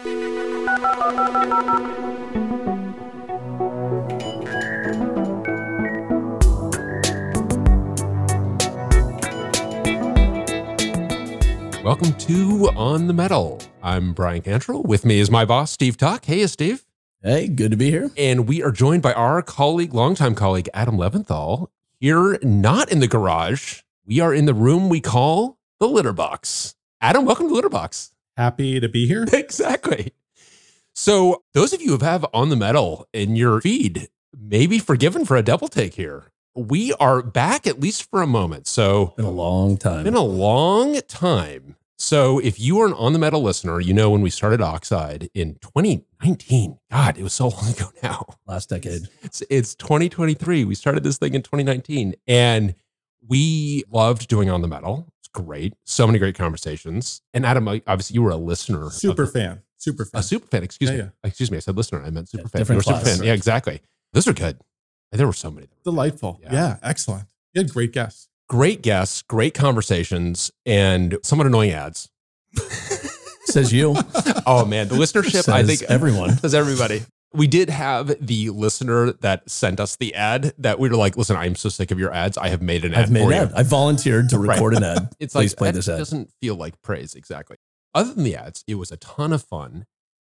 [0.00, 0.14] Welcome
[12.14, 13.60] to On the Metal.
[13.82, 14.86] I'm Brian Cantrill.
[14.86, 16.24] With me is my boss, Steve Tuck.
[16.24, 16.86] Hey, Steve.
[17.22, 18.10] Hey, good to be here.
[18.16, 21.66] And we are joined by our colleague, longtime colleague, Adam Leventhal,
[21.98, 23.82] here not in the garage.
[24.06, 26.74] We are in the room we call the litter box.
[27.02, 28.12] Adam, welcome to Litter Box.
[28.40, 29.26] Happy to be here.
[29.34, 30.14] exactly.
[30.94, 35.26] So, those of you who have On the Metal in your feed may be forgiven
[35.26, 36.32] for a double take here.
[36.54, 38.66] We are back at least for a moment.
[38.66, 40.04] So, Been a long time.
[40.04, 41.76] been a long time.
[41.98, 45.28] So if you are an on the metal listener, you know when we started Oxide
[45.34, 46.78] in 2019.
[46.90, 48.24] God, it was so long ago now.
[48.46, 49.02] Last decade.
[49.22, 50.64] It's it's 2023.
[50.64, 52.74] We started this thing in 2019 and
[53.28, 55.12] we loved doing on the metal.
[55.32, 55.74] It's great.
[55.84, 57.22] So many great conversations.
[57.34, 58.86] And Adam, obviously you were a listener.
[58.86, 59.62] of- Super fan.
[59.76, 60.18] Super fan.
[60.20, 60.62] a super fan.
[60.62, 61.10] Excuse Yeah, me.
[61.24, 61.56] Excuse me.
[61.56, 62.02] I said listener.
[62.04, 62.58] I meant super Yeah, fan.
[62.60, 63.16] different You were a super class.
[63.18, 63.26] fan.
[63.26, 63.80] Yeah, exactly.
[64.12, 64.58] Those are good.
[65.12, 65.68] And there were so many.
[65.84, 66.38] Delightful.
[66.42, 66.52] Yeah.
[66.52, 66.76] Yeah.
[66.82, 67.24] excellent.
[67.54, 68.28] You had great guests.
[68.48, 72.08] Great guests, great conversations, and somewhat annoying ads.
[73.46, 73.96] Says you.
[74.46, 75.48] Oh man, the listenership.
[75.52, 76.36] I think everyone.
[76.38, 77.02] Says everybody.
[77.32, 81.36] We did have the listener that sent us the ad that we were like, listen,
[81.36, 82.36] I'm so sick of your ads.
[82.36, 83.52] I have made an ad I've made for an ad.
[83.54, 84.48] I volunteered to Right.
[84.56, 85.10] record an ad.
[85.20, 85.98] It's Please like play this ad.
[85.98, 87.56] doesn't feel like praise exactly.
[87.94, 89.86] Other than the ads, it was a ton of fun.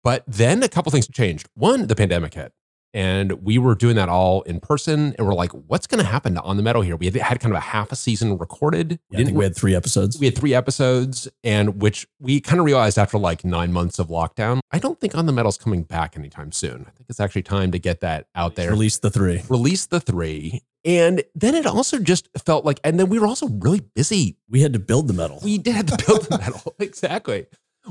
[0.03, 1.47] But then a couple things changed.
[1.53, 2.51] One, the pandemic hit.
[2.93, 5.15] And we were doing that all in person.
[5.17, 6.95] And we're like, what's going to happen to On the Metal here?
[6.97, 8.99] We had, had kind of a half a season recorded.
[9.09, 10.19] Yeah, I think we had three episodes.
[10.19, 14.07] we had three episodes, and which we kind of realized after like nine months of
[14.07, 14.59] lockdown.
[14.71, 16.85] I don't think On the Metal's coming back anytime soon.
[16.87, 18.71] I think it's actually time to get that out there.
[18.71, 19.41] Release the three.
[19.49, 20.61] Release the three.
[20.83, 24.35] And then it also just felt like, and then we were also really busy.
[24.49, 25.39] We had to build the metal.
[25.43, 26.75] We did have to build the metal.
[26.79, 27.45] exactly.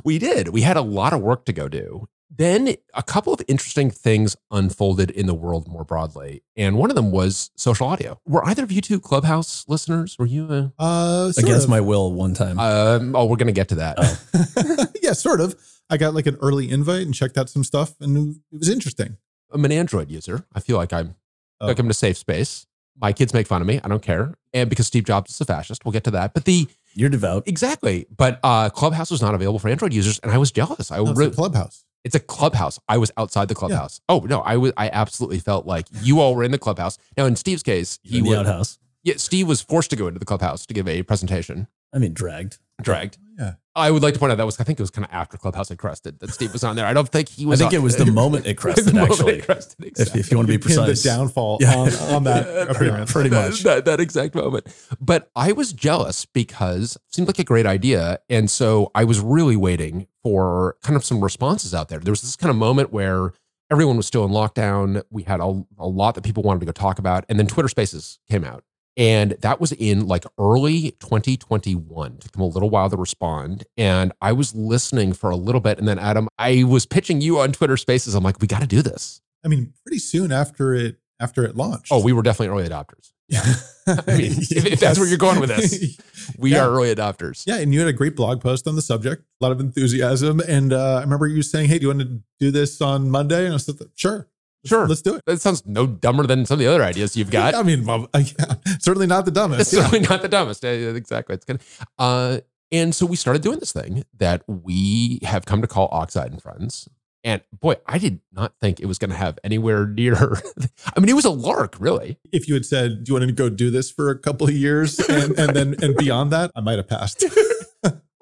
[0.05, 0.49] We did.
[0.49, 2.09] We had a lot of work to go do.
[2.33, 6.43] Then a couple of interesting things unfolded in the world more broadly.
[6.57, 8.21] And one of them was social audio.
[8.27, 10.17] Were either of you two Clubhouse listeners?
[10.19, 11.71] Were you a, Uh, Against of.
[11.71, 12.59] my will one time.
[12.59, 13.97] um, oh, we're going to get to that.
[13.99, 14.87] Oh.
[15.03, 15.55] yeah, sort of.
[15.91, 19.17] I got like an early invite and checked out some stuff, and it was interesting.
[19.53, 20.47] I'm an Android user.
[20.55, 21.17] I feel like I'm
[21.61, 21.67] Oh.
[21.67, 22.67] like I'm in a safe space.
[22.99, 23.81] My kids make fun of me.
[23.83, 24.35] I don't care.
[24.55, 26.33] And because Steve Jobs is a fascist, we'll get to that.
[26.33, 27.47] But the You're devout.
[27.49, 28.07] exactly.
[28.17, 30.91] But uh, Clubhouse was not available for Android users, and I was jealous.
[30.91, 31.85] I Oh, it's re- clubhouse.
[32.05, 32.79] It's a clubhouse.
[32.89, 34.01] I was outside the clubhouse.
[34.09, 34.73] Oh no, I was.
[34.77, 36.99] I absolutely felt like you all were in the clubhouse.
[37.17, 38.39] Now in Steve's case, he in the was.
[38.39, 38.79] outhouse.
[39.03, 41.69] Yeah, Steve was forced to go into the clubhouse to give a presentation.
[41.93, 42.59] I mean, dragged.
[42.83, 43.19] Dragged.
[43.39, 43.55] Yeah.
[43.77, 44.61] I would like to point out that was.
[44.61, 46.85] I think it was kind of after Clubhouse had crested that Steve was on there.
[46.87, 47.61] I don't think he was.
[47.61, 49.39] I think on- it was the moment it the crested, moment actually.
[49.39, 50.21] it crested, If, exactly.
[50.21, 51.03] if you want to be precise.
[51.03, 51.77] the downfall Yeah.
[51.77, 53.13] on, on that Pretty- appearance.
[53.13, 53.63] pretty that- much.
[53.63, 54.67] that, that exact moment.
[55.01, 58.19] But I was jealous because it seemed like a great idea.
[58.29, 62.01] And so I was really waiting for kind of some responses out there.
[62.01, 63.33] There was this kind of moment where
[63.71, 65.03] everyone was still in lockdown.
[65.11, 67.25] We had a, a lot that people wanted to go talk about.
[67.29, 68.65] And then Twitter Spaces came out.
[68.97, 72.13] And that was in like early 2021.
[72.13, 73.65] It took them a little while to respond.
[73.77, 75.79] And I was listening for a little bit.
[75.79, 78.15] And then, Adam, I was pitching you on Twitter Spaces.
[78.15, 79.21] I'm like, we got to do this.
[79.45, 81.89] I mean, pretty soon after it after it launched.
[81.93, 83.13] Oh, we were definitely early adopters.
[83.31, 83.45] Yeah.
[83.87, 85.97] I mean, if- if that's where you're going with this.
[86.39, 86.65] We Yeah.
[86.65, 87.45] are early adopters.
[87.47, 90.41] Yeah, and you had a great blog post on the subject, a lot of enthusiasm.
[90.41, 93.45] And uh, I remember you saying, Hey, do you want to do this on Monday?
[93.47, 94.27] And I said, Sure.
[94.63, 94.87] Let's- Sure.
[94.89, 95.23] Let's do it.
[95.27, 97.55] That sounds no dumber than some of the other ideas you've got.
[97.61, 99.61] I mean, well, yeah, certainly not the dumbest.
[99.61, 99.83] It's Yeah.
[99.87, 100.65] certainly not the dumbest.
[100.65, 101.35] Exactly.
[101.35, 101.61] It's good.
[101.99, 102.39] Uh,
[102.73, 106.41] and so we started doing this thing that we have come to call Oxide and
[106.43, 106.89] Friends.
[107.25, 110.15] And boy, I did not think it was going to have anywhere near.
[110.97, 112.19] I mean, it was a lark, really.
[112.33, 114.55] If you had said, Do you want to go do this for a couple of
[114.55, 117.25] years and, and then and beyond that, I might have passed.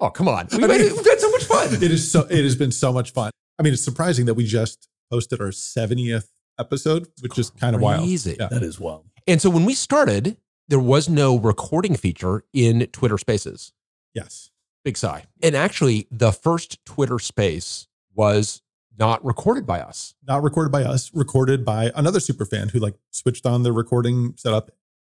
[0.01, 0.47] Oh, come on.
[0.51, 1.73] We've, I mean- had so much fun.
[1.75, 3.31] it is so it has been so much fun.
[3.57, 6.27] I mean, it's surprising that we just posted our 70th
[6.59, 8.01] episode, which is kind of wild.
[8.01, 8.35] Crazy.
[8.39, 8.47] Yeah.
[8.47, 9.05] That is wild.
[9.27, 10.37] And so when we started,
[10.67, 13.73] there was no recording feature in Twitter Spaces.
[14.13, 14.49] Yes.
[14.83, 15.25] Big sigh.
[15.41, 18.61] And actually, the first Twitter space was
[18.97, 20.13] not recorded by us.
[20.27, 24.33] Not recorded by us, recorded by another super fan who like switched on the recording
[24.37, 24.71] setup.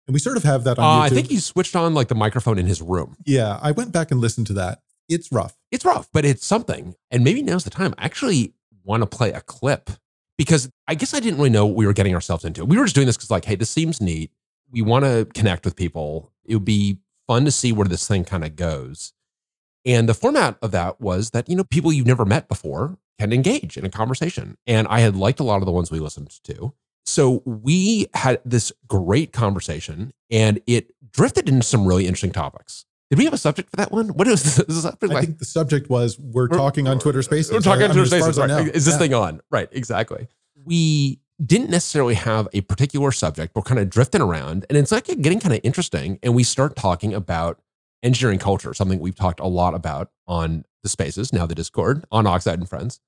[0.08, 1.06] And we sort of have that on Uh, YouTube.
[1.06, 3.16] I think he switched on like the microphone in his room.
[3.26, 4.80] yeah, I went back and listened to that.
[5.10, 5.56] It's rough.
[5.72, 6.96] It's rough, but it's something.
[7.12, 7.94] And maybe now's the time.
[7.98, 9.90] Actually want to play a clip
[10.38, 12.66] because I guess I didn't really know what we were getting ourselves into.
[12.66, 14.32] We were just doing this because, like, hey, this seems neat.
[14.72, 16.32] We want to connect with people.
[16.46, 19.14] It would be fun to see where this thing kind of goes.
[19.86, 23.34] And the format of that was that, you know, people you've never met before can
[23.34, 24.58] engage in a conversation.
[24.66, 26.74] And I had liked a lot of the ones we listened to.
[27.06, 32.86] So we had this great conversation and it drifted into some really interesting topics.
[33.14, 34.08] Did we have a subject for that one?
[34.10, 35.04] What is the subject?
[35.04, 35.26] I like?
[35.26, 37.52] think the subject was we're, We're- talking on Twitter Spaces.
[37.52, 38.40] We're talking on Twitter Spaces.
[38.40, 38.74] Right.
[38.76, 38.98] Is this Yeah.
[38.98, 39.40] thing on?
[39.52, 39.70] Right.
[39.72, 40.28] Exactly.
[40.66, 43.56] We didn't necessarily have a particular subject.
[43.56, 46.18] We're kind of drifting around, and it's like getting kind of interesting.
[46.24, 47.60] And we start talking about
[48.02, 52.26] engineering culture, something we've talked a lot about on the Spaces, now the Discord, on
[52.26, 53.00] Oxide and Friends.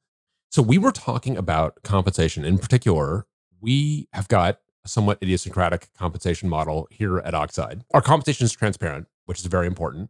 [0.51, 2.45] So we were talking about compensation.
[2.45, 3.25] In particular,
[3.59, 7.83] we have got a somewhat idiosyncratic compensation model here at Oxide.
[7.91, 10.09] Our compensation is transparent, which is very important.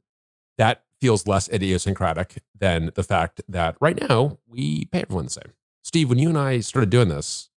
[0.57, 5.53] That feels less idiosyncratic than the fact that right now we pay everyone the same.
[5.83, 7.49] Steve, when you and I started doing this,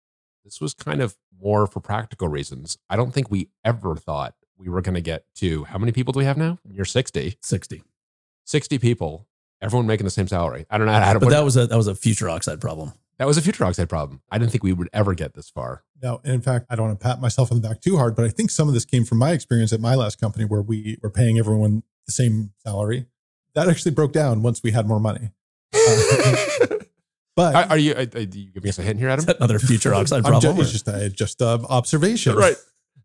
[0.45, 2.79] this was kind of more for practical reasons.
[2.89, 6.13] I don't think we ever thought we were going to get to how many people
[6.13, 6.59] do we have now?
[6.69, 7.37] You're 60.
[7.43, 7.83] 60.
[8.45, 9.27] 60 people,
[9.61, 10.67] everyone making the same salary.
[10.71, 12.93] I don't know how to But that was a that was a future oxide problem.
[13.19, 14.21] That was a future oxide problem.
[14.31, 15.85] I didn't think we would ever get this far.
[16.03, 18.15] No, and in fact, I don't want to pat myself on the back too hard,
[18.15, 20.63] but I think some of this came from my experience at my last company where
[20.63, 23.07] we were paying everyone the same salary.
[23.55, 25.31] That actually broke down once we had more money.
[25.73, 26.67] Uh,
[27.37, 27.93] but are, are you?
[27.93, 29.21] Uh, uh, are, are you giving us a hint here, Adam?
[29.21, 30.57] Is that another future oxide I'm problem?
[30.57, 32.37] ju- it's just a, just a observation.
[32.37, 32.57] right.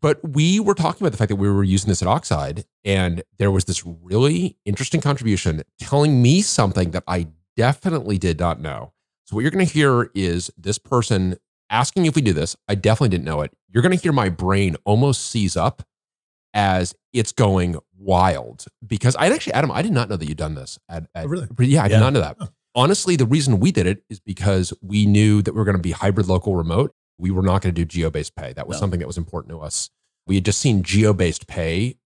[0.02, 3.22] But we were talking about the fact that we were using this at Oxide, and
[3.38, 8.92] there was this really interesting contribution telling me something that I definitely did not know.
[9.24, 11.36] So, what you're going to hear is this person
[11.70, 12.56] asking if we do this.
[12.68, 13.52] I definitely didn't know it.
[13.68, 15.82] You're going to hear my brain almost seize up
[16.54, 20.54] as it's going wild because I actually, Adam, I did not know that you'd done
[20.54, 20.78] this.
[20.88, 21.48] At, at Oh, really?
[21.60, 22.00] Yeah, I did Yeah.
[22.00, 22.36] not know that.
[22.40, 22.48] Oh.
[22.74, 25.82] Honestly, the reason we did it is because we knew that we were going to
[25.82, 26.94] be hybrid local remote.
[27.18, 28.52] We were not going to do geo based pay.
[28.52, 28.80] That was No.
[28.80, 29.90] something that was important to us.
[30.26, 31.96] We had just seen geo based pay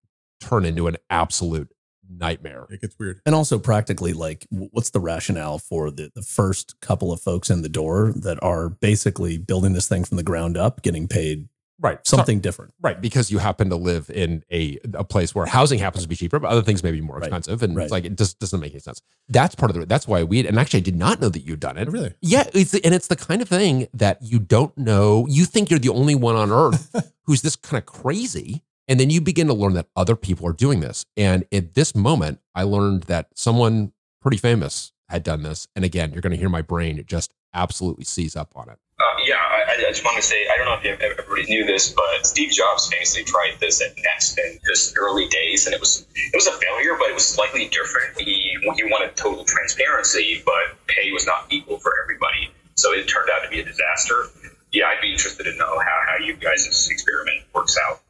[0.41, 1.69] turn into an absolute
[2.11, 2.67] nightmare.
[2.71, 3.21] It gets weird.
[3.27, 7.63] And also practically, like, what's the rationale for the, the first couple of folks in
[7.63, 11.49] the door that are basically building this thing from the ground up, getting paid
[11.79, 11.99] Right.
[12.07, 12.73] something different?
[12.81, 16.17] Right, because you happen to live in a, a place where housing happens to be
[16.17, 17.25] cheaper, but other things may be more Right.
[17.27, 17.83] expensive, and Right.
[17.83, 19.03] it's like it just doesn't make any sense.
[19.29, 19.85] That's part of the.
[19.85, 20.47] That's why we.
[20.47, 21.87] And actually, I did not know that you'd done it.
[21.89, 22.15] Oh, really?
[22.23, 25.27] Yeah, it's and it's the kind of thing that you don't know.
[25.29, 26.95] You think you're the only one on earth
[27.25, 30.53] who's this kind of crazy, and then you begin to learn that other people are
[30.53, 31.05] doing this.
[31.17, 35.69] And at this moment, I learned that someone pretty famous had done this.
[35.77, 38.79] And again, you're going to hear my brain just absolutely seize up on it.
[38.99, 41.93] Uh, yeah, I, I just want to say I don't know if everybody knew this,
[41.93, 46.07] but Steve Jobs famously tried this at Next in his early days, and it was
[46.15, 48.19] it was a failure, but it was slightly different.
[48.19, 53.29] He he wanted total transparency, but pay was not equal for everybody, so it turned
[53.35, 54.29] out to be a disaster.
[54.73, 58.01] Yeah, I'd be interested to know how how you guys' experiment works out.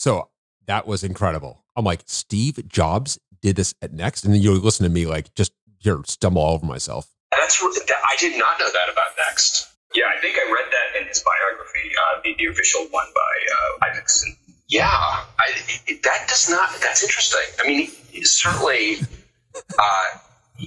[0.00, 0.30] So
[0.66, 1.62] that was incredible.
[1.76, 5.34] I'm like, Steve Jobs did this at Next, and then you listen to me like
[5.34, 7.12] just here stumble all over myself.
[7.30, 9.68] That's that, I did not know that about Next.
[9.94, 13.90] Yeah, I think I read that in his biography, uh, the, the official one by
[13.90, 14.34] uh, Isaacson.
[14.68, 15.52] Yeah, I,
[15.86, 16.70] it, that does not.
[16.80, 17.42] That's interesting.
[17.62, 17.90] I mean,
[18.24, 19.00] certainly,
[19.78, 20.04] uh,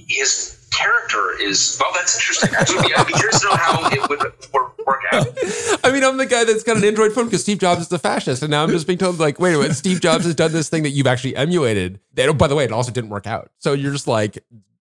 [0.08, 1.90] his character is well.
[1.94, 2.50] That's interesting.
[2.54, 4.20] Actually, I'd be curious to know how it would
[4.52, 5.26] work, work out.
[5.84, 7.98] I mean, I'm the guy that's got an Android phone because Steve Jobs is a
[7.98, 10.52] fascist, and now I'm just being told like, wait a minute, Steve Jobs has done
[10.52, 12.00] this thing that you've actually emulated.
[12.14, 13.50] That, oh, by the way, it also didn't work out.
[13.58, 14.38] So you're just like,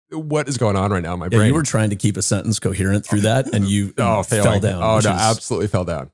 [0.09, 1.48] what is going on right now in my Yeah, brain?
[1.48, 4.81] you were trying to keep a sentence coherent through that, and you oh, fell down.
[4.83, 6.12] Oh which no, is- absolutely fell down.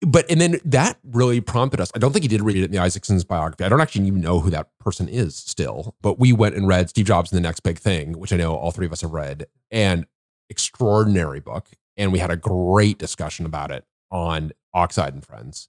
[0.00, 1.90] But and then that really prompted us.
[1.94, 3.64] I don't think he did read it in the Isaacson's biography.
[3.64, 5.94] I don't actually even know who that person is still.
[6.02, 8.54] But we went and read Steve Jobs and the Next Big Thing, which I know
[8.54, 10.06] all three of us have read, and
[10.50, 11.70] extraordinary book.
[11.96, 15.68] And we had a great discussion about it on Oxide and Friends.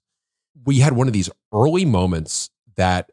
[0.64, 3.10] We had one of these early moments that,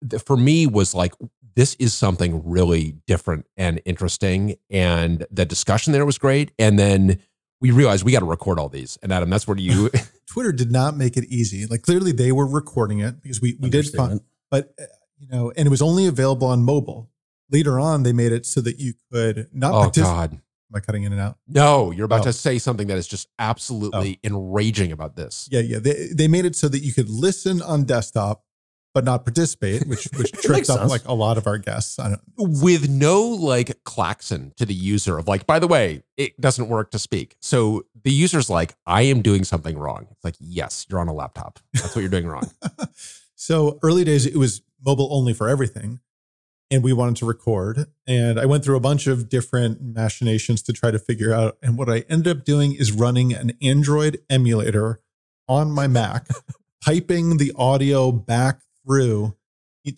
[0.00, 1.12] that for me was like,
[1.54, 4.56] this is something really different and interesting.
[4.70, 6.52] And the discussion there was great.
[6.58, 7.18] And then
[7.60, 8.98] we realized we got to record all these.
[9.02, 9.90] And Adam, that's where you
[10.26, 11.66] Twitter did not make it easy.
[11.66, 14.84] Like clearly they were recording it because we, we did find, but uh,
[15.18, 17.10] you know, and it was only available on mobile.
[17.50, 20.14] Later on, they made it so that you could not Oh participate.
[20.14, 20.32] God.
[20.32, 21.36] Am I cutting in and out?
[21.46, 22.24] No, you're about Oh.
[22.24, 25.48] to say something that is just absolutely enraging about this.
[25.52, 25.78] Yeah, yeah.
[25.78, 28.42] They they made it so that you could listen on desktop,
[28.94, 30.90] but not participate, which which trips up sense.
[30.90, 31.98] like a lot of our guests.
[31.98, 36.38] I don't, With no like klaxon to the user of like, by the way, it
[36.40, 37.36] doesn't work to speak.
[37.40, 40.06] So the user's like, I am doing something wrong.
[40.10, 41.58] It's like, yes, you're on a laptop.
[41.74, 42.50] That's what you're doing wrong.
[43.34, 46.00] so early days, it was mobile only for everything.
[46.70, 47.86] And we wanted to record.
[48.06, 51.58] And I went through a bunch of different machinations to try to figure out.
[51.62, 55.00] And what I ended up doing is running an Android emulator
[55.48, 56.28] on my Mac,
[56.82, 59.36] piping the audio back through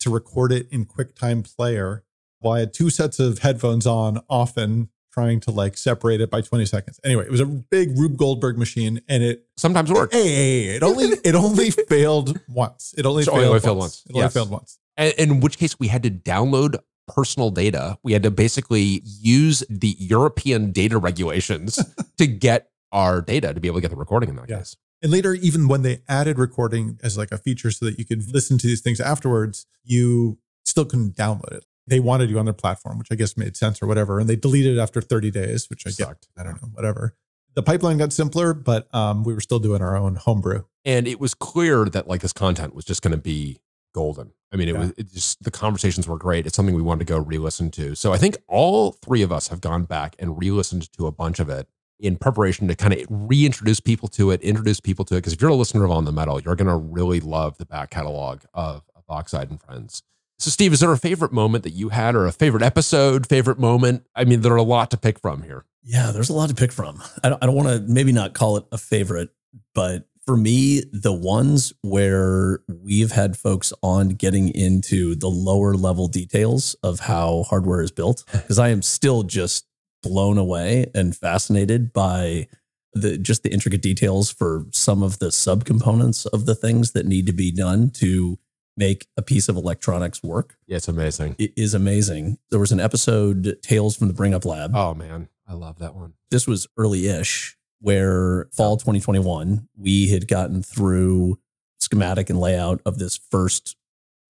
[0.00, 2.04] to record it in QuickTime Player
[2.40, 6.40] while I had two sets of headphones on, often trying to like separate it by
[6.40, 6.98] 20 seconds.
[7.04, 10.14] Anyway, it was a big Rube Goldberg machine and it Sometimes works.
[10.14, 12.94] Hey, hey, hey, it only it only failed once.
[12.98, 13.64] It only So failed, only once.
[13.64, 14.02] failed once.
[14.08, 14.78] It only failed once.
[14.96, 16.76] And, in which case we had to download
[17.06, 17.98] personal data.
[18.02, 21.78] We had to basically use the European data regulations
[22.18, 24.58] to get our data to be able to get the recording in that Yeah.
[24.58, 24.76] case.
[25.04, 28.32] And later, even when they added recording as like a feature so that you could
[28.32, 31.66] listen to these things afterwards, you still couldn't download it.
[31.87, 34.18] They wanted you on their platform, which I guess made sense or whatever.
[34.18, 36.06] And they deleted it after 30 days, which I get.
[36.08, 36.28] Sucked.
[36.38, 37.14] I don't know, whatever.
[37.54, 40.62] The pipeline got simpler, but um, we were still doing our own homebrew.
[40.87, 43.61] And it was clear that like this content was just going to be
[43.94, 44.32] golden.
[44.52, 44.78] I mean, it Yeah.
[44.80, 46.46] was it just the conversations were great.
[46.46, 47.94] It's something we wanted to go re-listen to.
[47.94, 51.40] So I think all three of us have gone back and re-listened to a bunch
[51.40, 51.68] of it
[52.00, 55.18] in preparation to kind of reintroduce people to it, introduce people to it.
[55.18, 57.66] Because if you're a listener of On the Metal, you're going to really love the
[57.66, 60.02] back catalog of, of Oxide and Friends.
[60.38, 63.58] So, Steve, is there a favorite moment that you had, or a favorite episode, favorite
[63.58, 64.04] moment?
[64.16, 65.64] I mean, there are a lot to pick from here.
[65.84, 67.02] Yeah, there's a lot to pick from.
[67.22, 69.30] I don't, I don't want to maybe not call it a favorite,
[69.74, 76.08] but for me, the ones where we've had folks on getting into the lower level
[76.08, 79.66] details of how hardware is built, because I am still just
[80.04, 82.46] blown away and fascinated by
[82.92, 87.26] the just the intricate details for some of the subcomponents of the things that need
[87.26, 88.38] to be done to
[88.76, 90.56] make a piece of electronics work.
[90.66, 91.37] Yeah, it's amazing.
[91.38, 92.38] It is amazing.
[92.50, 95.94] There was an episode, Tales from the Bring Up Lab Oh man, I love that
[95.96, 96.14] one.
[96.30, 101.38] this was early-ish where fall 2021 we had gotten through
[101.80, 103.76] schematic and layout of this first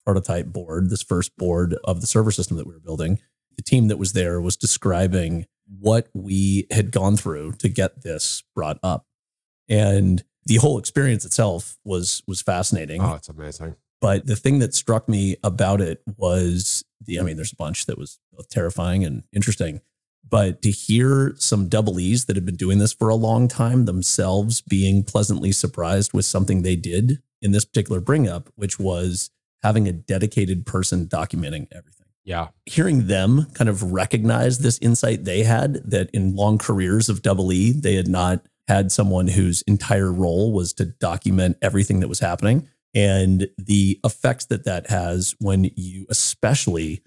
[0.03, 3.19] prototype board this first board of the server system that we were building
[3.55, 5.45] the team that was there was describing
[5.79, 9.05] what we had gone through to get this brought up
[9.67, 13.75] and the whole experience itself was was fascinating Oh, it's amazing.
[13.99, 17.85] but the thing that struck me about it was the, I mean, there's a bunch
[17.87, 19.81] that was both terrifying and interesting,
[20.27, 23.85] but to hear some double E's that had been doing this for a long time
[23.85, 29.29] themselves being pleasantly surprised with something they did in this particular bring up, which was
[29.63, 32.04] having a dedicated person documenting everything.
[32.25, 37.21] Yeah, Hearing them kind of recognize this insight they had that in long careers of
[37.21, 42.07] double E, they had not had someone whose entire role was to document everything that
[42.07, 47.03] was happening and the effects that that has when you especially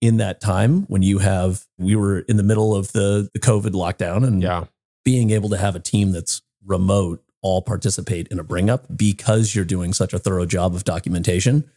[0.00, 3.72] in that time when you have we were in the middle of the the covid
[3.72, 4.64] lockdown and yeah.
[5.04, 9.54] being able to have a team that's remote all participate in a bring up because
[9.54, 11.68] you're doing such a thorough job of documentation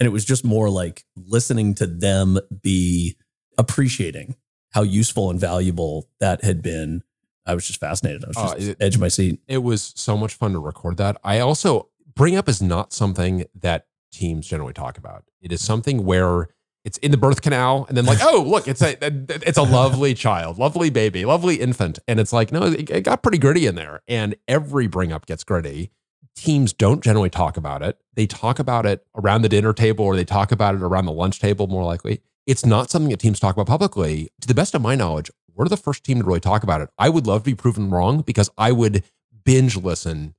[0.00, 3.16] and it was just more like listening to them be
[3.58, 4.36] appreciating
[4.72, 7.02] how useful and valuable that had been
[7.46, 9.92] i was just fascinated i was Oh, just it- edge of my seat It was
[9.96, 11.16] so much fun to record that.
[11.22, 15.24] I also bring up is not something that teams generally talk about.
[15.40, 16.48] It is something where
[16.84, 20.14] it's in the birth canal and then like, oh, look, it's a it's a lovely
[20.14, 21.98] child, lovely baby, lovely infant.
[22.06, 24.02] And it's like, no, it, it got pretty gritty in there.
[24.06, 25.90] And every bring up gets gritty.
[26.36, 27.98] Teams don't generally talk about it.
[28.14, 31.12] They talk about it around the dinner table or they talk about it around the
[31.12, 32.20] lunch table more likely.
[32.46, 34.28] It's not something that teams talk about publicly.
[34.40, 36.90] To the best of my knowledge, we're the first team to really talk about it.
[36.98, 39.04] I would love to be proven wrong because I would
[39.44, 40.34] binge listen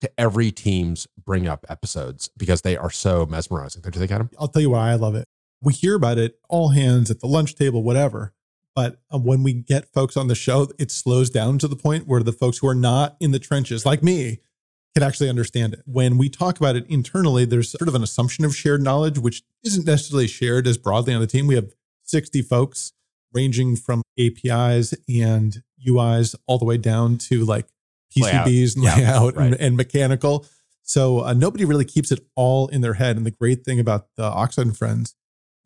[0.00, 3.82] to every team's bring up episodes because they are so mesmerizing.
[3.82, 4.30] Don't you think, Adam?
[4.38, 5.26] I'll tell you why I love it.
[5.60, 8.32] We hear about it all hands at the lunch table, whatever.
[8.74, 12.06] But uh, when we get folks on the show, it slows down to the point
[12.06, 14.38] where the folks who are not in the trenches, like me,
[14.94, 15.82] can actually understand it.
[15.86, 19.42] When we talk about it internally, there's sort of an assumption of shared knowledge, which
[19.64, 21.46] isn't necessarily shared as broadly on the team.
[21.46, 21.72] We have
[22.04, 22.92] 60 folks
[23.32, 27.66] ranging from APIs and UIs all the way down to like
[28.16, 28.46] Layout.
[28.48, 29.46] PCBs and Yeah, layout right.
[29.52, 30.46] and, and mechanical.
[30.82, 33.16] So uh, nobody really keeps it all in their head.
[33.16, 35.14] And the great thing about the Oxide and Friends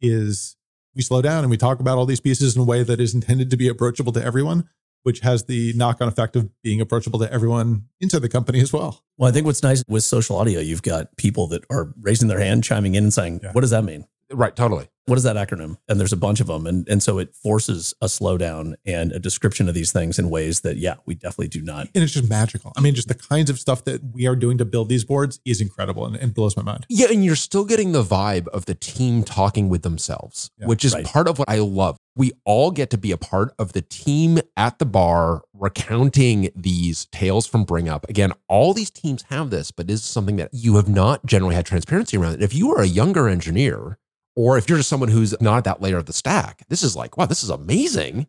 [0.02, 0.57] is
[0.95, 3.14] we slow down and we talk about all these pieces in a way that is
[3.14, 4.69] intended to be approachable to everyone,
[5.04, 9.02] which has the knock-on effect of being approachable to everyone inside the company as well.
[9.16, 12.40] Well, I think what's nice with social audio, you've got people that are raising their
[12.40, 13.52] hand, chiming in and saying, Yeah.
[13.52, 14.06] What does that mean?
[14.32, 14.88] Right, totally.
[15.06, 15.76] What is that acronym?
[15.87, 16.66] And there's a bunch of them.
[16.66, 20.62] And, and so it forces a slowdown and a description of these things in ways
[20.62, 21.88] that, yeah, we definitely do not.
[21.94, 22.73] And it's just magical.
[22.75, 25.40] I mean, just the kinds of stuff that we are doing to build these boards
[25.44, 26.87] is incredible and, and blows my mind.
[26.88, 30.87] Yeah, and you're still getting the vibe of the team talking with themselves, Yeah, which
[30.87, 31.04] is right.
[31.04, 31.99] part of what I love.
[32.16, 37.06] We all get to be a part of the team at the bar recounting these
[37.06, 38.09] tales from Bring Up.
[38.09, 41.56] Again, all these teams have this, but this is something that you have not generally
[41.56, 42.40] had transparency around.
[42.40, 43.99] If you are a younger engineer,
[44.37, 46.94] or if you're just someone who's not at that layer of the stack, this is
[46.94, 48.28] like, wow, this is amazing.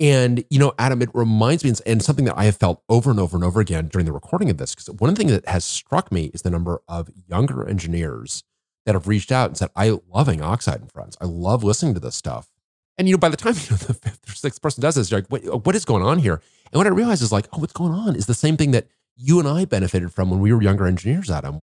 [0.00, 3.20] And, you know, Adam, it reminds me, and something that I have felt over and
[3.20, 6.10] over and over again during the recording of this, because one things that has struck
[6.10, 8.42] me is the number of younger engineers
[8.86, 11.16] that have reached out and said, I loving Oxide and Friends.
[11.20, 12.48] I love listening to this stuff.
[12.96, 15.10] And, you know, by the time you know, the fifth or sixth person does this,
[15.10, 16.40] you're like, what, uh, what is going on here?
[16.72, 18.86] And what I realize is like, oh, what's going on is the same thing that
[19.16, 21.60] you and I benefited from when we were younger engineers, Adam.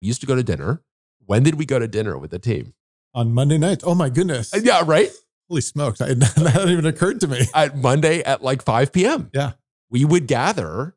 [0.00, 0.82] We used to go to dinner.
[1.26, 2.74] When did we go to dinner with the team?
[3.14, 3.84] on Monday nights.
[3.86, 4.54] Oh my goodness.
[4.54, 5.10] Uh, yeah, right.
[5.48, 6.00] Holy smokes.
[6.00, 7.46] I, that hadn't even occurred to me.
[7.54, 9.30] At Monday at like 5 p.m.
[9.32, 9.52] Yeah.
[9.90, 10.94] We would gather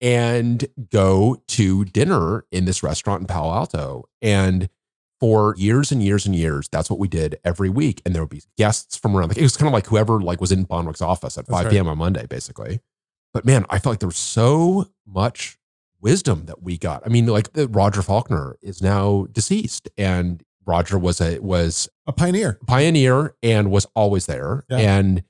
[0.00, 4.04] and go to dinner in this restaurant in Palo Alto.
[4.20, 4.68] And
[5.20, 8.02] for years and years and years, that's what we did every week.
[8.04, 10.40] And there would be guests from around the, it was kind of like whoever like
[10.40, 11.70] was in Bonwick's office at That's 5 right.
[11.72, 11.88] p.m.
[11.88, 12.80] on Monday, basically.
[13.32, 15.58] But man, I felt like there was so much
[16.00, 17.02] wisdom that we got.
[17.06, 22.58] I mean, like Roger Faulkner is now deceased and Roger was a, was A pioneer.
[22.66, 24.78] pioneer and was always there Yeah.
[24.78, 25.22] and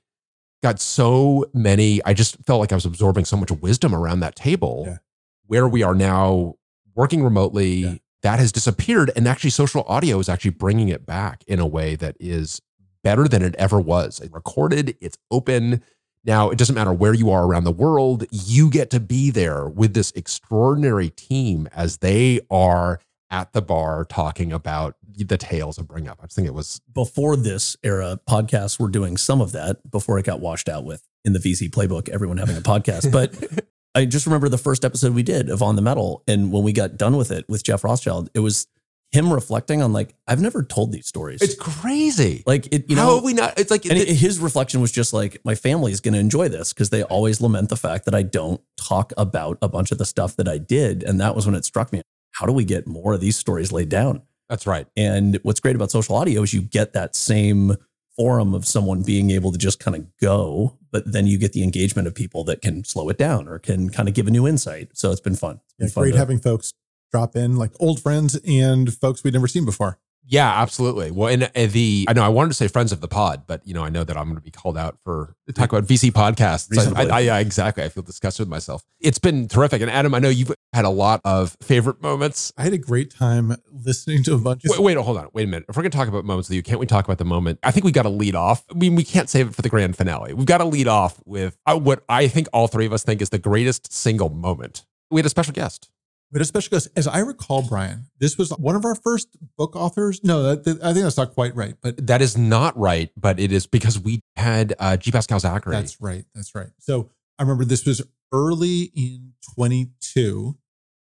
[0.63, 4.35] got so many i just felt like i was absorbing so much wisdom around that
[4.35, 4.97] table Yeah.
[5.45, 6.55] where we are now
[6.95, 7.95] working remotely Yeah.
[8.25, 9.11] That has disappeared.
[9.15, 12.59] And actually social audio is actually bringing it back in a way that is
[13.03, 14.19] better than it ever was.
[14.19, 15.83] It's recorded it's open.
[16.23, 19.69] Now it doesn't matter where you are around the world you get to be there
[19.69, 25.87] with this extraordinary team as they are at the bar talking about the tales of
[25.87, 26.19] bring up.
[26.23, 30.25] I think it was Before this era, podcasts were doing some of that before it
[30.25, 33.11] got washed out with in the VC playbook, everyone having a podcast.
[33.11, 36.23] But I just remember the first episode we did of On the Metal.
[36.27, 38.67] And when we got done with it with Jeff Rothschild, it was
[39.11, 41.41] him reflecting on like, I've never told these stories.
[41.41, 42.43] It's crazy.
[42.45, 43.57] like it, you know, How have we not?
[43.57, 46.49] It's like and it- his reflection was just like, my family is going to enjoy
[46.49, 49.97] this because they always lament the fact that I don't talk about a bunch of
[49.97, 51.01] the stuff that I did.
[51.03, 52.01] And that was when it struck me.
[52.33, 54.21] How do we get more of these stories laid down?
[54.49, 54.85] that's right.
[54.95, 57.77] And what's great about social audio is you get that same
[58.15, 61.63] forum of someone being able to just kind of go, but then you get the
[61.63, 64.47] engagement of people that can slow it down or can kind of give a new
[64.47, 64.89] insight.
[64.93, 65.59] So it's been fun.
[65.65, 66.71] It's been Yeah, fun great to- having folks
[67.11, 69.99] drop in, like old friends and folks we'd never seen before.
[70.27, 71.11] Yeah, absolutely.
[71.11, 73.65] Well, and, and the I know I wanted to say friends of the pod, but
[73.65, 76.11] you know I know that I'm going to be called out for talk about VC
[76.11, 76.95] podcasts.
[76.95, 77.83] I, I, yeah, exactly.
[77.83, 78.83] I feel disgusted with myself.
[78.99, 79.81] It's been terrific.
[79.81, 82.51] And Adam, I know you've had a lot of favorite moments.
[82.57, 85.29] I had a great time listening to a bunch of Wait, wait, hold on.
[85.33, 85.65] Wait a minute.
[85.69, 87.59] If we're going to talk about moments with you, can't we talk about the moment?
[87.61, 88.65] I think we got to lead off.
[88.71, 90.33] I mean, we can't save it for the grand finale.
[90.33, 93.21] We've got to lead off with uh, what I think all three of us think
[93.21, 94.85] is the greatest single moment.
[95.11, 95.89] We had a special guest.
[96.35, 96.89] We had a special guest.
[96.97, 100.21] As I recall, Brian, this was one of our first book authors.
[100.21, 103.39] No, that, that- I think that's not quite right, but That is not right, but
[103.39, 105.11] it is because we had uh, G.
[105.11, 105.77] Pascal Zachary.
[105.77, 106.25] that's right.
[106.35, 106.71] That's right.
[106.77, 108.01] So I remember this was
[108.33, 110.57] early in 22,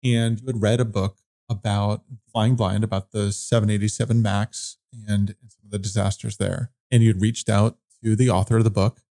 [0.04, 5.52] and you had read a book about flying blind, about the 787 MAX and, and
[5.52, 6.72] some of the disasters there.
[6.89, 9.02] And you had reached out to the author of the book,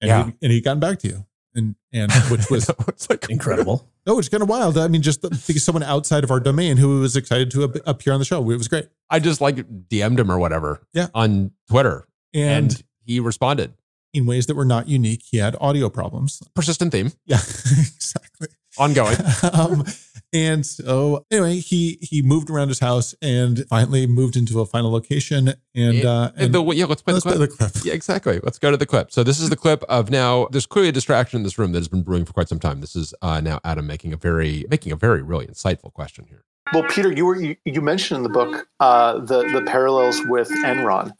[0.00, 0.24] and, Yeah.
[0.26, 1.26] he, and he'd gotten back to you.
[1.54, 3.88] And, and which was it's like incredible.
[4.06, 4.78] Oh, it's kind of wild.
[4.78, 8.18] I mean, just because someone outside of our domain who was excited to appear on
[8.18, 8.38] the show.
[8.50, 8.88] It was great.
[9.10, 9.56] I just like
[9.88, 10.80] DM'd him or whatever.
[10.92, 11.08] Yeah.
[11.14, 12.06] On Twitter.
[12.34, 13.74] And, And, he responded.
[14.12, 16.42] in ways that were not unique, he had audio problems.
[16.54, 17.12] Persistent theme.
[17.26, 18.48] Yeah, exactly.
[18.78, 19.16] Ongoing.
[19.52, 19.84] um,
[20.32, 24.92] and so anyway, he he moved around his house and finally moved into a final
[24.92, 25.54] location.
[25.74, 27.50] And uh, and the, yeah, let's play let's the play clip.
[27.50, 27.84] the clip.
[27.84, 28.40] Yeah, exactly.
[28.42, 29.10] Let's go to the clip.
[29.10, 30.46] So this is the clip of now.
[30.52, 32.80] There's clearly a distraction in this room that has been brewing for quite some time.
[32.80, 36.44] This is uh, now Adam making a very making a very really insightful question here.
[36.72, 40.48] Well, Peter, you were you, you mentioned in the book uh, the the parallels with
[40.64, 41.12] Enron,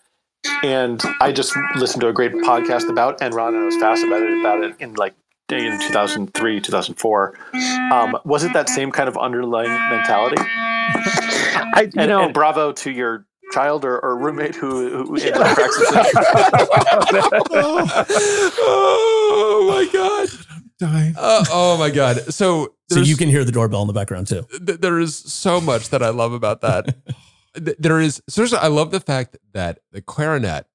[0.63, 4.63] and I just listened to a great podcast about Enron, and I was fascinated about
[4.63, 5.15] it in like
[5.59, 7.39] in 2003, 2004.
[7.93, 10.37] Um, was it that same kind of underlying mentality?
[10.43, 15.35] I, you And, know, and bravo to your child or, or roommate who, who ended
[15.37, 16.03] up practicing.
[18.63, 20.29] oh my god.
[20.79, 21.15] Dying.
[21.17, 22.33] Uh, oh my god.
[22.33, 24.47] So So you can hear the doorbell in the background too.
[24.65, 26.97] th- there is so much that I love about that.
[27.57, 30.67] There is seriously, I love the fact that the clarinet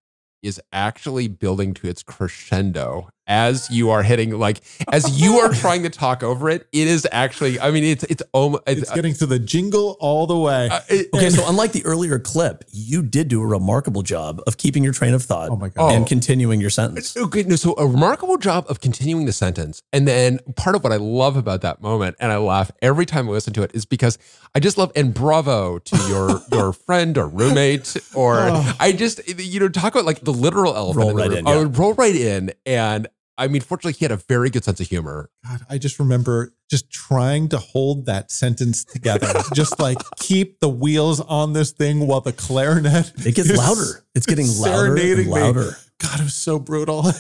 [0.43, 4.61] is actually building to its crescendo as you are hitting, like
[4.91, 6.67] as you are trying to talk over it.
[6.71, 10.37] It is actually, I mean, it's it's almost It's getting to the jingle all the
[10.37, 10.69] way.
[10.69, 14.57] uh, it- Okay, so unlike the earlier clip, you did do a remarkable job of
[14.57, 15.93] keeping your train of thought oh my god.
[15.93, 17.15] and continuing your sentence.
[17.15, 19.81] Okay, no, so a remarkable job of continuing the sentence.
[19.93, 23.27] And then part of what I love about that moment, and I laugh every time
[23.29, 24.17] I listen to it, is because
[24.53, 28.75] I just love and bravo to your your friend or roommate, or Oh.
[28.79, 31.39] I just you know talk about like the literal elephant Roll in the right room.
[31.39, 34.63] in, I would roll right in, and I mean, fortunately, he had a very good
[34.63, 35.29] sense of humor.
[35.45, 39.27] God, I just remember just trying to hold that sentence together.
[39.53, 43.11] just like keep the wheels on this thing while the clarinet.
[43.25, 44.05] It gets is louder.
[44.15, 45.31] It's getting louder and serenading me.
[45.31, 45.77] louder.
[45.99, 47.05] God, it was so brutal.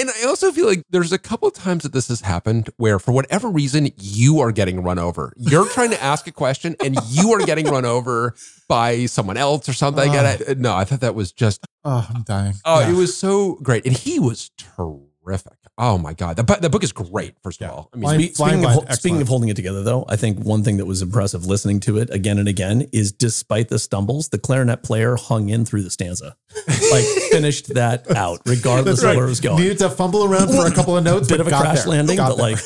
[0.00, 3.10] And I also feel like there's a couple times that this has happened where, for
[3.10, 5.32] whatever reason, you are getting run over.
[5.36, 8.36] You're trying to ask a question and you are getting run over
[8.68, 10.14] by someone else or something.
[10.14, 12.54] And I, no, I thought that was just Oh, I'm dying.
[12.64, 12.90] Oh, Yeah.
[12.90, 13.86] it was so great.
[13.86, 15.54] And he was terrific.
[15.80, 17.34] Oh my god, the, the book is great.
[17.42, 17.72] First of Yeah.
[17.72, 20.16] all, I mean, Flying- Spe- speaking, of, blind, speaking of holding it together, though, I
[20.16, 23.78] think one thing that was impressive listening to it again and again is despite the
[23.78, 26.34] stumbles, the clarinet player hung in through the stanza,
[26.90, 29.10] like finished that out, regardless right.
[29.12, 29.62] of where it was going.
[29.62, 31.86] Needed to fumble around for a couple of notes, Bit of a crash there.
[31.86, 32.56] landing, Got but there.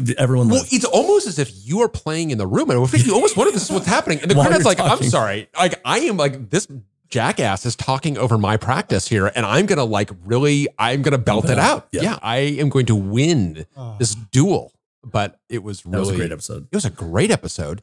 [0.00, 0.72] like everyone Well, lived.
[0.72, 3.36] it's almost as if you are playing in the room, and I think you almost
[3.36, 4.20] wonder this is what's happening.
[4.20, 6.68] And the clarinet's credit's you're like, "I'm sorry, like I am like this
[7.12, 11.48] jackass is talking over my practice here, and I'm gonna like really, I'm gonna belt
[11.50, 11.86] it out.
[11.92, 12.02] Yeah.
[12.02, 13.96] Yeah, I am going to win Oh.
[13.98, 14.72] this duel."
[15.04, 16.68] But it was really that was a great episode.
[16.72, 17.82] It was a great episode.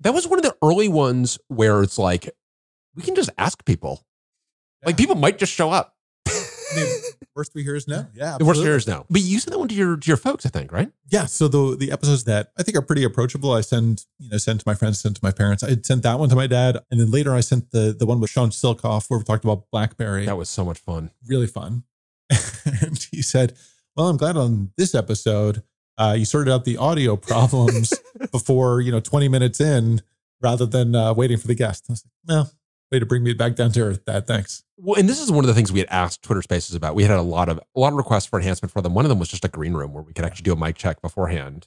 [0.00, 2.30] That was one of the early ones where it's like
[2.96, 4.04] we can just ask people.
[4.84, 5.94] Like people might just show up.
[6.76, 6.86] Mean,
[7.36, 8.06] worst we hear is no.
[8.14, 8.64] Yeah, The worst absolutely.
[8.70, 9.06] years now.
[9.08, 10.90] But you sent that one to your to your folks, I think, right?
[11.10, 11.26] Yeah.
[11.26, 14.60] So the the episodes that I think are pretty approachable, I send you know send
[14.60, 15.62] to my friends, send to my parents.
[15.62, 18.20] I sent that one to my dad, and then later I sent the the one
[18.20, 20.26] with Sean Silcoff where we talked about BlackBerry.
[20.26, 21.10] That was so much fun.
[21.26, 21.84] really fun.
[22.30, 23.54] and he said,
[23.96, 25.62] "Well, I'm glad on this episode
[25.98, 27.92] uh, you sorted out the audio problems
[28.30, 30.00] before you know 20 minutes in,
[30.40, 32.50] rather than uh, waiting for the guest." I was like, "Well,
[32.92, 34.26] way to bring me back down to earth, Dad.
[34.26, 36.94] Thanks." Well, and this is one of the things we had asked Twitter Spaces about.
[36.94, 38.94] We had a lot of a lot of requests for enhancement for them.
[38.94, 40.76] One of them was just a green room where we could actually do a mic
[40.76, 41.66] check beforehand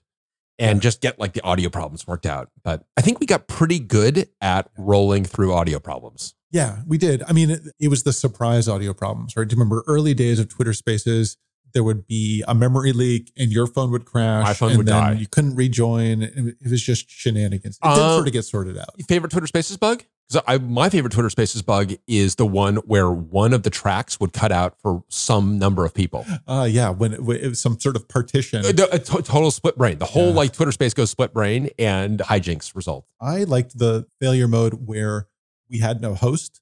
[0.57, 2.49] and just get like the audio problems worked out.
[2.63, 6.33] But I think we got pretty good at rolling through audio problems.
[6.51, 7.23] Yeah, we did.
[7.27, 9.45] I mean, it, it was the surprise audio problems, right?
[9.47, 11.35] Do you remember early days of Twitter Spaces?
[11.73, 14.45] There would be a memory leak, and your phone would crash.
[14.45, 15.11] My phone and would die.
[15.13, 16.21] You couldn't rejoin.
[16.21, 17.77] It, was just shenanigans.
[17.83, 18.89] It did Uh, sort of get sorted out.
[19.09, 20.03] Favorite Twitter Spaces bug?
[20.27, 24.19] Because I my favorite Twitter Spaces bug is the one where one of the tracks
[24.19, 26.25] would cut out for some number of people.
[26.47, 28.65] Uh, yeah, when it, when it was some sort of partition.
[28.65, 29.99] A, a to- total split brain.
[29.99, 30.33] The whole Yeah.
[30.35, 33.05] like Twitter space goes split brain and hijinks result.
[33.21, 35.27] I liked the failure mode where
[35.69, 36.61] we had no host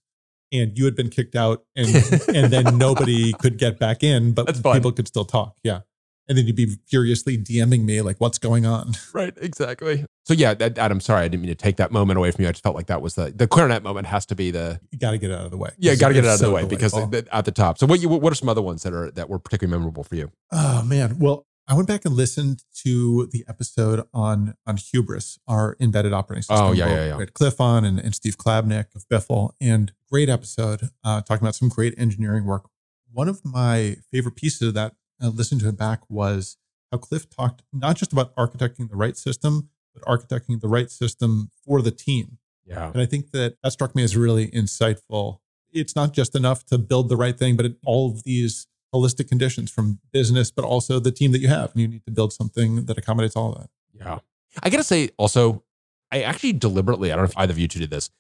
[0.52, 1.88] and you had been kicked out and
[2.36, 5.58] and then nobody could get back in, but people could still talk.
[5.64, 5.82] Yeah.
[6.28, 8.94] And then you'd be furiously DMing me like, what's going on?
[9.14, 10.06] Right, exactly.
[10.26, 12.50] So yeah, that, Adam, sorry, I didn't mean to take that moment away from you.
[12.50, 14.98] I just felt like that was the the clarinet moment has to be the You
[14.98, 15.72] got to get it out of the way.
[15.78, 17.22] yeah, got to get it out of the so way because delightful.
[17.22, 17.78] the- at the top.
[17.78, 20.16] So what you what are some other ones that are that were particularly memorable for
[20.16, 20.32] you?
[20.52, 21.20] Oh man.
[21.20, 26.42] Well, I went back and listened to the episode on on Hubris, our embedded operating
[26.44, 26.58] system.
[26.68, 27.16] Oh, yeah, yeah, yeah.
[27.18, 31.44] We had Cliff on and, and Steve Klabnik of Biffle, and great episode uh, talking
[31.44, 32.68] about some great engineering work.
[33.12, 36.58] One of my favorite pieces of that, uh, listening to it back, was
[36.92, 41.50] how Cliff talked not just about architecting the right system, but architecting the right system
[41.66, 42.38] for the team.
[42.66, 45.40] Yeah, And I think that that struck me as really insightful.
[45.72, 49.28] It's not just enough to build the right thing, but it, all of these holistic
[49.28, 51.72] conditions from business, but also the team that you have.
[51.72, 53.70] And you need to build something that accommodates all of that.
[53.94, 54.20] yeah.
[54.62, 55.64] I gotta say also,
[56.12, 58.12] I actually deliberately, I don't know if either of you two did this.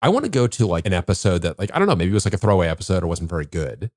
[0.00, 2.14] I want to go to like an episode that like I don't know, maybe it
[2.14, 3.90] was like a throwaway episode or wasn't very good.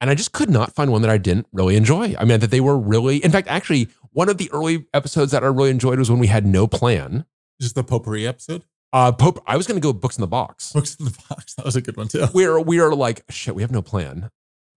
[0.00, 2.14] And I just could not find one that I didn't really enjoy.
[2.18, 5.44] I mean, that they were really, in fact, actually, one of the early episodes that
[5.44, 7.26] I really enjoyed was when we had no plan.
[7.58, 8.64] This is the potpourri episode.
[8.92, 10.72] Uh, Pope, I was going to go books in the box.
[10.72, 11.54] Books in the box.
[11.56, 12.26] That was a good one too.
[12.32, 14.30] Where we are like, shit, we have no plan.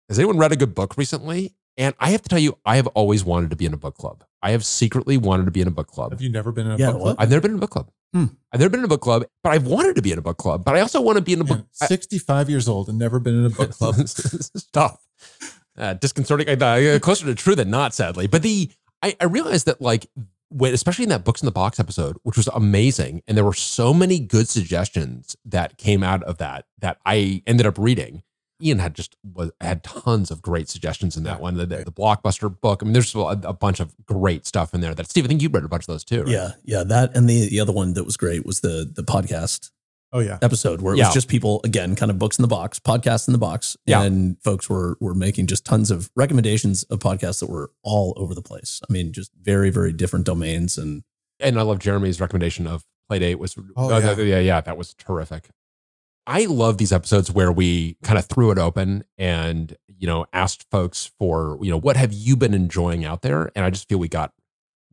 [0.09, 1.55] Has anyone read a good book recently?
[1.81, 3.97] And I have to tell you, I have always wanted to be in a book
[3.97, 4.23] club.
[4.43, 6.13] I have secretly wanted to be in a book club.
[6.13, 7.03] Have you never been in a Yeah, book what?
[7.05, 7.17] club?
[7.19, 7.91] I've never been in a book club.
[8.13, 8.25] Hmm.
[8.53, 10.37] I've never been in a book club, but I've wanted to be in a book
[10.37, 10.63] club.
[10.65, 11.59] But I also want to be in a book.
[11.59, 13.95] Man, 65 years old and never been in a book club.
[14.09, 15.01] Stop.
[15.79, 16.49] Uh, disconcerting.
[16.63, 18.27] Uh, closer to true than not, sadly.
[18.27, 18.71] But the
[19.03, 20.07] I, I realized that like
[20.51, 23.55] when, especially in that books in the box episode, which was amazing, and there were
[23.55, 28.23] so many good suggestions that came out of that that I ended up reading.
[28.63, 31.55] Ian had just was had tons of great suggestions in that one.
[31.57, 32.83] The, the, the blockbuster book.
[32.83, 34.95] I mean, there's a, a bunch of great stuff in there.
[34.95, 36.23] That Steve, I think you read a bunch of those too.
[36.23, 36.33] Right?
[36.33, 36.83] Yeah, yeah.
[36.85, 39.71] That and the the other one that was great was the the podcast
[40.13, 40.39] Oh, yeah.
[40.43, 41.07] episode where it Yeah.
[41.07, 44.03] was just people again, kind of books in the box, podcasts in the box, Yeah.
[44.03, 48.35] and folks were were making just tons of recommendations of podcasts that were all over
[48.35, 48.81] the place.
[48.89, 51.03] I mean, just very very different domains and
[51.39, 54.17] and I love Jeremy's recommendation of Playdate was Oh, uh, yeah.
[54.25, 54.39] yeah.
[54.41, 55.49] yeah that was terrific.
[56.31, 60.65] I love these episodes where we kind of threw it open and you know asked
[60.71, 63.99] folks for you know what have you been enjoying out there, and I just feel
[63.99, 64.33] we got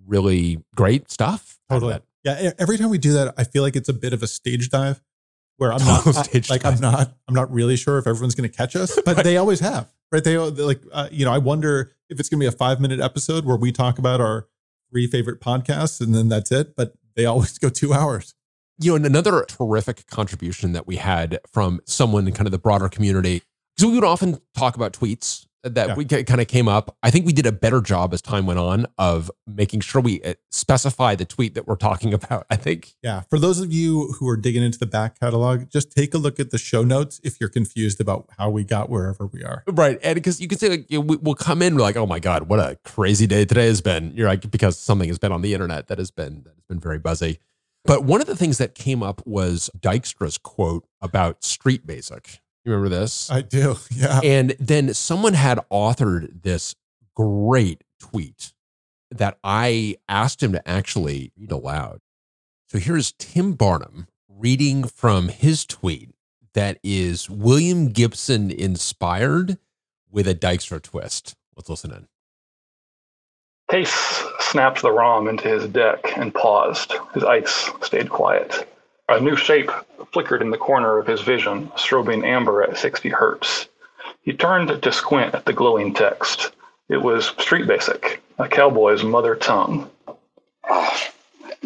[0.08, 1.60] really great stuff.
[1.70, 2.00] Totally.
[2.24, 2.52] Yeah.
[2.58, 5.00] Every time we do that, I feel like it's a bit of a stage dive
[5.58, 6.74] where I'm Total not I- stage like dive.
[6.74, 9.60] I'm not I'm not really sure if everyone's going to catch us, but they always
[9.60, 10.24] have, right?
[10.24, 13.00] They like uh, you know I wonder if it's going to be a five minute
[13.00, 14.48] episode where we talk about our
[14.90, 16.76] three favorite podcasts and then that's it.
[16.76, 18.34] But they always go two hours.
[18.80, 22.60] You know, and another terrific contribution that we had from someone in kind of the
[22.60, 23.42] broader community,
[23.76, 25.96] because we would often talk about tweets that Yeah.
[25.96, 26.96] we kind of came up.
[27.04, 30.22] I think we did a better job as time went on of making sure we
[30.22, 32.46] uh, specify the tweet that we're talking about.
[32.50, 33.22] I think Yeah.
[33.30, 36.40] For those of you who are digging into the back catalog, just take a look
[36.40, 39.64] at the show notes if you're confused about how we got wherever we are.
[39.68, 40.00] Right.
[40.04, 42.06] And because you can say, like, you know, we, we'll come in, we're like, oh
[42.06, 44.14] my God, what a crazy day today has been.
[44.16, 46.80] You're like, because something has been on the internet that has been, that has been
[46.80, 47.40] very buzzy.
[47.88, 52.42] But one of the things that came up was Dijkstra's quote about Street Basic.
[52.66, 53.32] You remember this?
[53.32, 53.78] I do.
[53.92, 54.20] Yeah.
[54.24, 56.76] and then someone had authored this
[57.16, 58.54] great tweet
[59.10, 62.02] that I asked him to actually read aloud.
[62.68, 66.12] So here's Tim Barnum reading from his tweet
[66.54, 69.58] that is William Gibson inspired
[70.12, 71.36] with a Dykstra twist.
[71.56, 72.08] Let's listen in.
[73.70, 76.94] Case snapped the ROM into his deck and paused.
[77.14, 78.68] His ice stayed quiet.
[79.10, 79.72] A new shape
[80.14, 83.68] flickered in the corner of his vision, strobing amber at 60 hertz.
[84.22, 86.52] He turned to squint at the glowing text.
[86.90, 89.90] It was Street Basic, a cowboy's mother tongue.
[90.70, 91.04] Oh,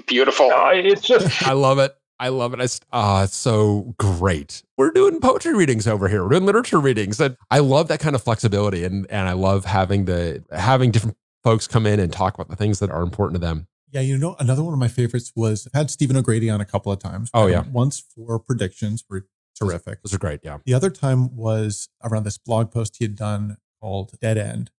[0.07, 0.51] beautiful.
[0.51, 1.95] Uh, it's just I love it.
[2.19, 2.61] I love it.
[2.61, 4.61] It's, ah, so great.
[4.77, 6.23] We're doing poetry readings over here.
[6.23, 7.19] We're doing literature readings.
[7.19, 8.83] And I love that kind of flexibility.
[8.83, 12.56] And, and I love having the, having different folks come in and talk about the
[12.56, 13.67] things that are important to them.
[13.91, 16.65] Yeah, you know, another one of my favorites was I've had Stephen O'Grady on a
[16.65, 17.30] couple of times.
[17.34, 17.63] Oh, yeah.
[17.71, 19.27] Once for predictions were
[19.60, 20.01] terrific.
[20.01, 20.39] Those are great.
[20.43, 20.60] Yeah.
[20.65, 24.71] The other time was around this blog post he had done called Dead End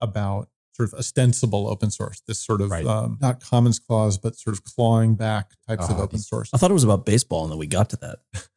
[0.00, 2.86] about sort of ostensible open source, this sort of Right.
[2.86, 6.48] um, not commons clause, but sort of clawing back types of Oh, open source.
[6.54, 8.18] I thought it was about baseball, and then we got to that.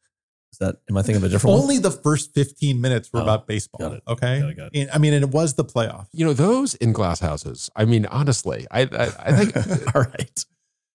[0.54, 0.76] Is that?
[0.88, 1.62] Am I thinking of a different one?
[1.62, 3.88] Only the first 15 minutes were Oh, about baseball.
[3.88, 4.02] got it.
[4.06, 4.40] Okay.
[4.40, 6.06] Got it, got And, I mean, and it was the playoffs.
[6.12, 7.70] You know, those in glass houses.
[7.74, 9.56] I mean, honestly, I, I, I think
[9.96, 10.44] All right.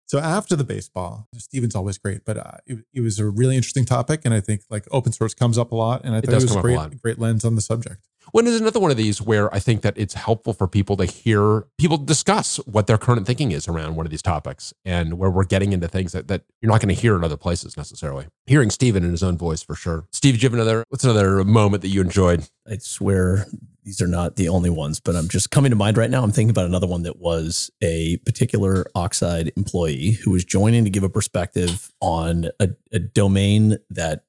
[0.06, 3.84] So after the baseball, Steven's always great, but uh, it, it was a really interesting
[3.86, 6.32] topic, and I think like open source comes up a lot, and I thought it,
[6.32, 8.08] does was come a up a great, great lens on the subject.
[8.32, 11.06] When is another one of these where I think that it's helpful for people to
[11.06, 15.30] hear people discuss what their current thinking is around one of these topics and where
[15.30, 18.28] we're getting into things that, that you're not going to hear in other places necessarily.
[18.46, 20.06] Hearing Steven in his own voice for sure.
[20.12, 22.48] Steve, do you have another, what's another moment that you enjoyed?
[22.68, 23.48] I swear
[23.84, 26.24] these are not the only ones, but I'm just coming to mind right now.
[26.24, 30.90] I'm thinking about another one that was a particular Oxide employee who was joining to
[30.90, 34.26] give a perspective on a, a domain that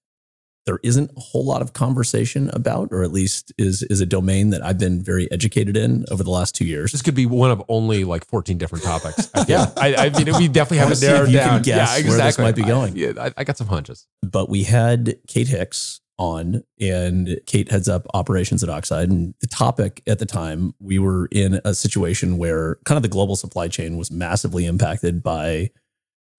[0.71, 4.51] there isn't a whole lot of conversation about, or at least is is a domain
[4.51, 6.93] that I've been very educated in over the last two years.
[6.93, 9.29] This could be one of only like 14 different topics.
[9.35, 9.45] I.
[9.51, 9.67] Yeah.
[9.77, 12.55] I, I mean, we definitely have it narrowed you can guess yeah, where this might
[12.55, 12.93] be going.
[12.93, 14.07] I, yeah, I, I got some hunches.
[14.23, 19.09] but we had Kate Hicks on, and Kate heads up operations at Oxide.
[19.09, 23.09] And the topic at the time, we were in a situation where kind of the
[23.09, 25.71] global supply chain was massively impacted by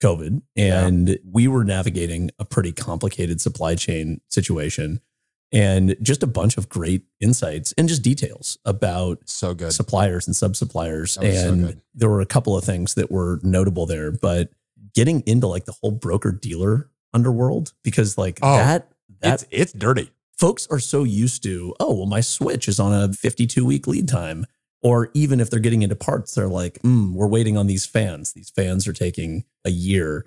[0.02, 5.02] COVID, and we were navigating a pretty complicated supply chain situation.
[5.54, 9.74] And just a bunch of great insights and just details about So good.
[9.74, 11.18] suppliers and sub suppliers.
[11.22, 14.50] Was so and there were a couple of things that were notable there, but
[14.96, 18.88] getting into like the whole broker dealer underworld, because like Oh, that,
[19.20, 20.10] that It's, it's dirty.
[20.38, 24.08] folks are so used to, oh, well, my switch is on a 52 week lead
[24.08, 24.46] time.
[24.84, 28.34] Or even if they're getting into parts, they're like, mm, we're waiting on these fans.
[28.34, 30.26] These fans are taking a year.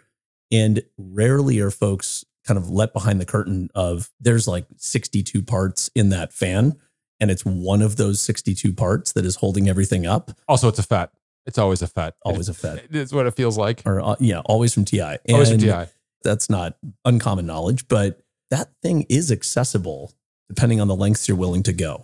[0.52, 5.90] And rarely are folks kind of let behind the curtain of there's like 62 parts
[5.94, 6.76] in that fan.
[7.18, 10.32] And it's one of those 62 parts that is holding everything up.
[10.46, 11.10] Also, it's a FET.
[11.46, 12.14] It's always a FET.
[12.22, 12.86] Always a FET.
[12.90, 13.82] It's what it feels like.
[13.86, 15.16] Or, uh, yeah, always from TI.
[15.30, 15.84] Always a And TI.
[16.22, 20.12] That's not uncommon knowledge, but that thing is accessible
[20.48, 22.02] depending on the lengths you're willing to go.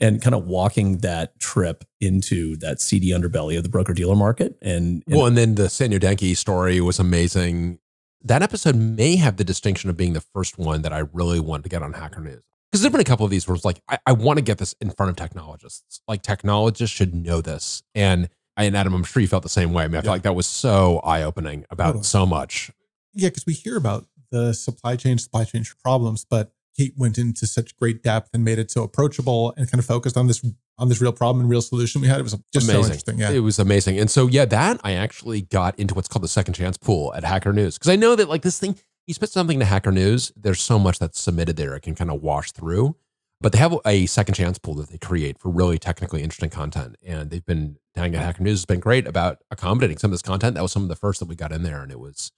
[0.00, 4.56] And kind of walking that trip into that seedy underbelly of the broker dealer market.
[4.62, 7.80] And, and Well, and then the Sanyo Denki story was amazing.
[8.22, 11.64] That episode may have the distinction of being the first one that I really wanted
[11.64, 12.42] to get on Hacker News.
[12.70, 14.58] Because there've been a couple of these where it's like, I, I want to get
[14.58, 16.00] this in front of technologists.
[16.06, 17.82] Like technologists should know this.
[17.94, 19.84] And and Adam, I'm sure you felt the same way.
[19.84, 20.12] I mean, I feel Yeah.
[20.12, 22.04] like that was so eye opening about Totally.
[22.04, 22.70] so much.
[23.14, 27.46] Yeah, because we hear about the supply chain, supply chain problems, but Kate went into
[27.46, 30.44] such great depth and made it so approachable and kind of focused on this
[30.78, 32.20] on this real problem and real solution we had.
[32.20, 32.84] It was just so amazing.
[32.84, 33.18] interesting.
[33.18, 33.30] Yeah.
[33.30, 33.98] It was amazing.
[33.98, 37.24] And so, yeah, that I actually got into what's called the second chance pool at
[37.24, 37.76] Hacker News.
[37.76, 40.78] Because I know that like this thing, you spit something to Hacker News, there's so
[40.78, 41.74] much that's submitted there.
[41.74, 42.94] It can kind of wash through.
[43.40, 46.96] But they have a second chance pool that they create for really technically interesting content.
[47.04, 50.54] And they've been Hacker News has been great about accommodating some of this content.
[50.54, 51.82] That was some of the first that we got in there.
[51.82, 52.30] And it was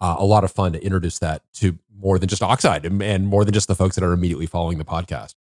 [0.00, 3.26] uh, a lot of fun to introduce that to more than just Oxide and, and
[3.26, 5.34] more than just the folks that are immediately following the podcast.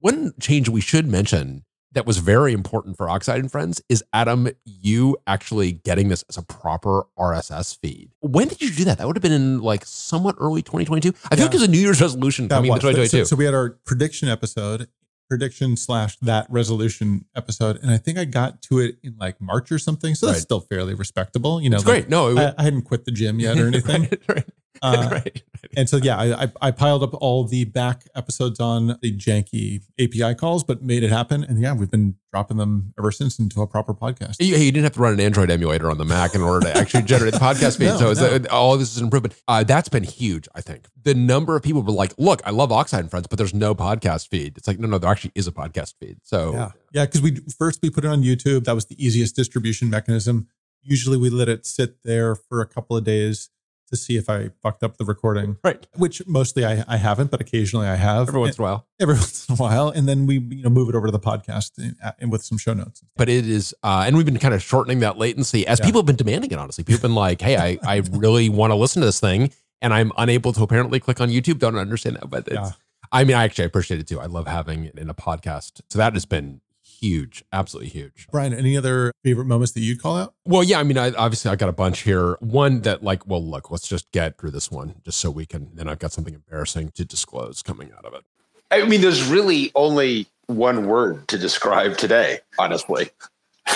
[0.00, 4.48] One change we should mention that was very important for Oxide and Friends is Adam,
[4.64, 8.10] you actually getting this as a proper RSS feed.
[8.20, 8.98] When did you do that?
[8.98, 11.08] That would have been in like somewhat early 2022.
[11.08, 11.44] I feel Yeah.
[11.46, 12.76] like it was a New Year's resolution That coming was.
[12.84, 13.24] into So, 2022.
[13.24, 14.88] so we had our prediction episode
[15.28, 19.70] prediction slash that resolution episode, and I think I got to it in like March
[19.70, 20.14] or something.
[20.14, 20.42] So that's Right.
[20.42, 21.60] still fairly respectable.
[21.60, 22.08] You know, It's like, great.
[22.08, 24.02] No, it, I, I hadn't quit the gym yet or anything.
[24.02, 24.44] right, right,
[24.82, 25.42] Uh, right.
[25.76, 30.36] And so, yeah, I, I, piled up all the back episodes on the janky API
[30.36, 31.42] calls, but made it happen.
[31.42, 34.36] And yeah, we've been dropping them ever since into a proper podcast.
[34.38, 36.76] You, you didn't have to run an Android emulator on the Mac in order to
[36.76, 37.86] actually generate the podcast feed.
[37.86, 38.44] No, so no.
[38.44, 39.34] uh, all this is an improvement.
[39.48, 40.86] Uh, that's been huge, I think.
[41.02, 43.74] The number of people were like, look, I love Oxide and Friends, but there's no
[43.74, 44.56] podcast feed.
[44.56, 46.18] It's like, no, no, there actually is a podcast feed.
[46.22, 46.70] So Yeah.
[46.92, 47.06] Yeah.
[47.06, 48.64] Cause we first we put it on YouTube.
[48.64, 50.46] That was the easiest distribution mechanism.
[50.82, 53.50] Usually we let it sit there for a couple of days
[53.88, 55.86] to see if I fucked up the recording, right.
[55.96, 58.86] which mostly I, I haven't, but occasionally I have Every once in a while.
[59.00, 59.88] every once in a while.
[59.88, 62.58] And then we, you know, move it over to the podcast and, and with some
[62.58, 63.02] show notes.
[63.16, 65.86] But it is, uh, and we've been kind of shortening that latency as Yeah.
[65.86, 66.84] people have been demanding it, honestly.
[66.84, 69.52] People have been like, hey, I, I really want to listen to this thing.
[69.80, 71.58] And I'm unable to apparently click on YouTube.
[71.58, 72.28] Don't understand that.
[72.30, 72.70] But it's, Yeah.
[73.10, 74.20] I mean, I actually appreciate it too.
[74.20, 75.80] I love having it in a podcast.
[75.88, 76.60] So that has been
[77.00, 78.26] huge, absolutely huge.
[78.30, 80.34] Brian, any other favorite moments that you'd call out?
[80.44, 82.36] Well, yeah, I mean, I, obviously, I got a bunch here.
[82.40, 85.70] One that, like, well, look, let's just get through this one, just so we can.
[85.74, 88.24] Then I've got something embarrassing to disclose coming out of it.
[88.70, 93.10] I mean, there's really only one word to describe today, honestly.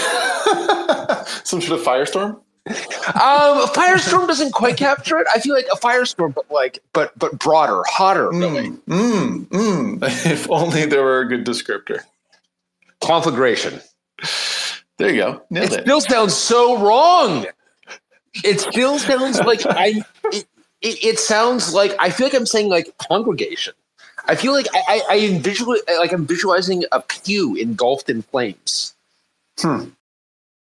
[1.44, 2.40] Some sort of firestorm.
[2.64, 5.26] Um, a firestorm doesn't quite capture it.
[5.35, 8.70] I feel like a firestorm, but like, but but broader, hotter, really.
[8.70, 10.26] Mm, mm, mm.
[10.30, 12.00] If only there were a good descriptor.
[13.03, 13.81] Conflagration.
[14.99, 15.43] There you go.
[15.51, 15.83] Nailed It it.
[15.83, 17.47] still sounds so wrong.
[18.45, 20.03] It still sounds like I.
[20.33, 20.47] It,
[20.81, 23.75] it, it sounds like I feel like I'm saying like congregation.
[24.27, 25.67] I feel like I, I, I envision
[25.99, 28.95] like I'm visualizing a pew engulfed in flames.
[29.59, 29.87] Hmm.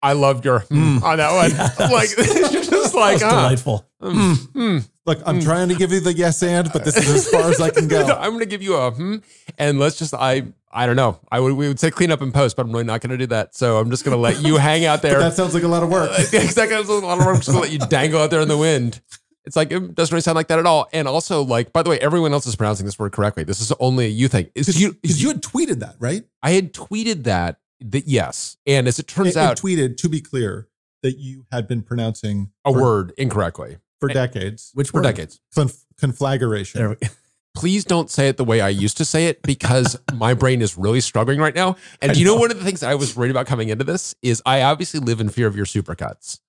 [0.02, 1.02] I loved your Mm.
[1.02, 1.50] on that one.
[1.52, 1.80] Yes.
[1.92, 3.86] Like, it's just like, was delightful.
[4.14, 4.90] Mm, mm.
[5.06, 7.62] Look, I'm trying to give you the yes and, but this is as far as
[7.62, 8.06] I can go.
[8.20, 9.18] I'm going to give you a hmm,
[9.58, 11.20] and let's just, I, I don't know.
[11.32, 13.18] I would, we would say clean up and post, but I'm really not going to
[13.18, 13.56] do that.
[13.56, 15.20] So I'm just going to let you hang out But there.
[15.20, 16.10] that sounds like a lot of work.
[16.20, 16.76] exactly.
[16.76, 17.36] like a lot of work.
[17.36, 19.00] I'm just going to let you dangle out there in the wind.
[19.46, 20.88] It's like, it doesn't really sound like that at all.
[20.92, 23.44] And also, like, by the way, everyone else is pronouncing this word correctly.
[23.44, 24.50] This is only a you thing.
[24.56, 26.24] Because you, you, had tweeted that, right?
[26.42, 28.58] I had tweeted that, that yes.
[28.66, 30.68] And as it turns and out, tweeted to be clear
[31.04, 34.72] that you had been pronouncing a word incorrectly for decades.
[34.74, 35.04] Which for word?
[35.04, 35.40] decades.
[35.54, 36.80] Conf- conflagration.
[36.80, 36.96] There we
[37.56, 40.78] please don't say it the way I used to say it because my brain is
[40.78, 41.78] really struggling right now.
[42.02, 42.42] And I you know know.
[42.42, 45.20] one of the things I was worried about coming into this is I obviously live
[45.20, 46.40] in fear of your supercuts.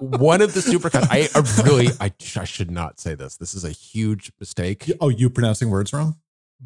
[0.00, 3.36] one of the supercuts, I, I really, I, I should not say this.
[3.36, 4.90] This is a huge mistake.
[5.00, 6.16] Oh, you pronouncing words wrong?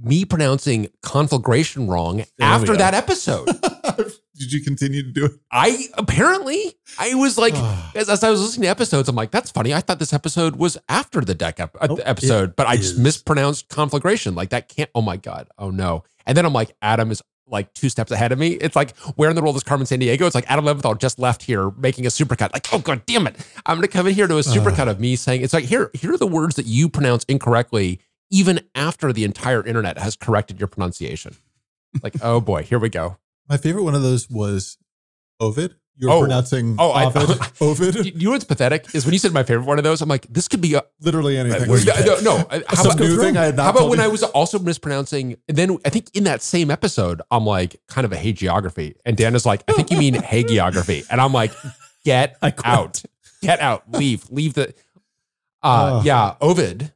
[0.00, 3.48] Me pronouncing conflagration wrong we after that episode.
[4.38, 5.32] Did you continue to do it?
[5.50, 7.54] I apparently, I was like,
[7.94, 9.72] as, as I was listening to episodes, I'm like, that's funny.
[9.74, 12.98] I thought this episode was after the deck ep- uh, Oh, episode, but I just
[12.98, 14.34] mispronounced conflagration.
[14.34, 14.90] Like that can't.
[14.94, 15.48] Oh my god.
[15.58, 16.04] Oh no.
[16.26, 18.54] And then I'm like, Adam is like two steps ahead of me.
[18.54, 20.22] It's like where in the world is Carmen Sandiego?
[20.22, 22.52] It's like Adam Leventhal just left here making a supercut.
[22.52, 23.36] Like, oh god damn it!
[23.64, 26.12] I'm gonna come in here to a supercut of me saying it's like here, here
[26.12, 30.66] are the words that you pronounce incorrectly, even after the entire internet has corrected your
[30.66, 31.36] pronunciation.
[32.02, 33.16] Like, oh boy, here we go.
[33.48, 34.78] My favorite one of those was
[35.40, 35.74] Ovid.
[35.98, 36.20] You're Oh.
[36.20, 37.38] pronouncing Oh, I- Ovid.
[37.60, 38.06] Ovid.
[38.20, 40.02] You know what's pathetic is when you said my favorite one of those.
[40.02, 41.68] I'm like, this could be a, Literally anything.
[41.68, 42.36] no, no, no.
[42.68, 44.04] How Some about, new thing I had not how about when you.
[44.04, 45.36] I was also mispronouncing?
[45.48, 48.96] And then I think in that same episode, I'm like, kind of a hey geography,
[49.06, 51.52] and Dan is like, I think you mean hey geography, and I'm like,
[52.04, 53.02] get out,
[53.40, 54.74] get out, leave, leave the.
[55.62, 56.02] Uh, Oh.
[56.04, 56.92] yeah, Ovid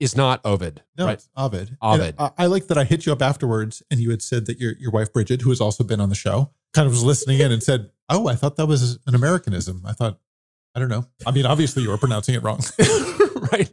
[0.00, 1.12] is not Ovid, No, right?
[1.14, 1.76] it's Ovid.
[1.82, 2.14] Ovid.
[2.18, 4.72] I, I like that I hit you up afterwards and you had said that your,
[4.78, 7.52] your wife, Bridget, who has also been on the show, kind of was listening in
[7.52, 9.82] and said, Oh, I thought that was an Americanism.
[9.86, 10.18] I thought,
[10.74, 11.06] I don't know.
[11.26, 12.60] I mean, obviously you were pronouncing it wrong.
[13.52, 13.70] right.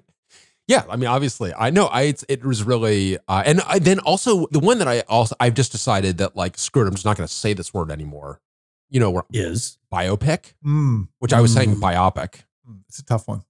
[0.68, 1.86] Yeah, I mean, obviously, I know.
[1.86, 5.34] I it's, it was really, uh, and I, then also the one that I also
[5.40, 7.90] I've just decided that like screw it, I'm just not going to say this word
[7.90, 8.42] anymore.
[8.90, 9.78] You know, where is.
[9.94, 11.80] biopic, Mm, which I was saying Mm.
[11.82, 12.44] biopic.
[12.70, 13.44] mm, it's a tough one.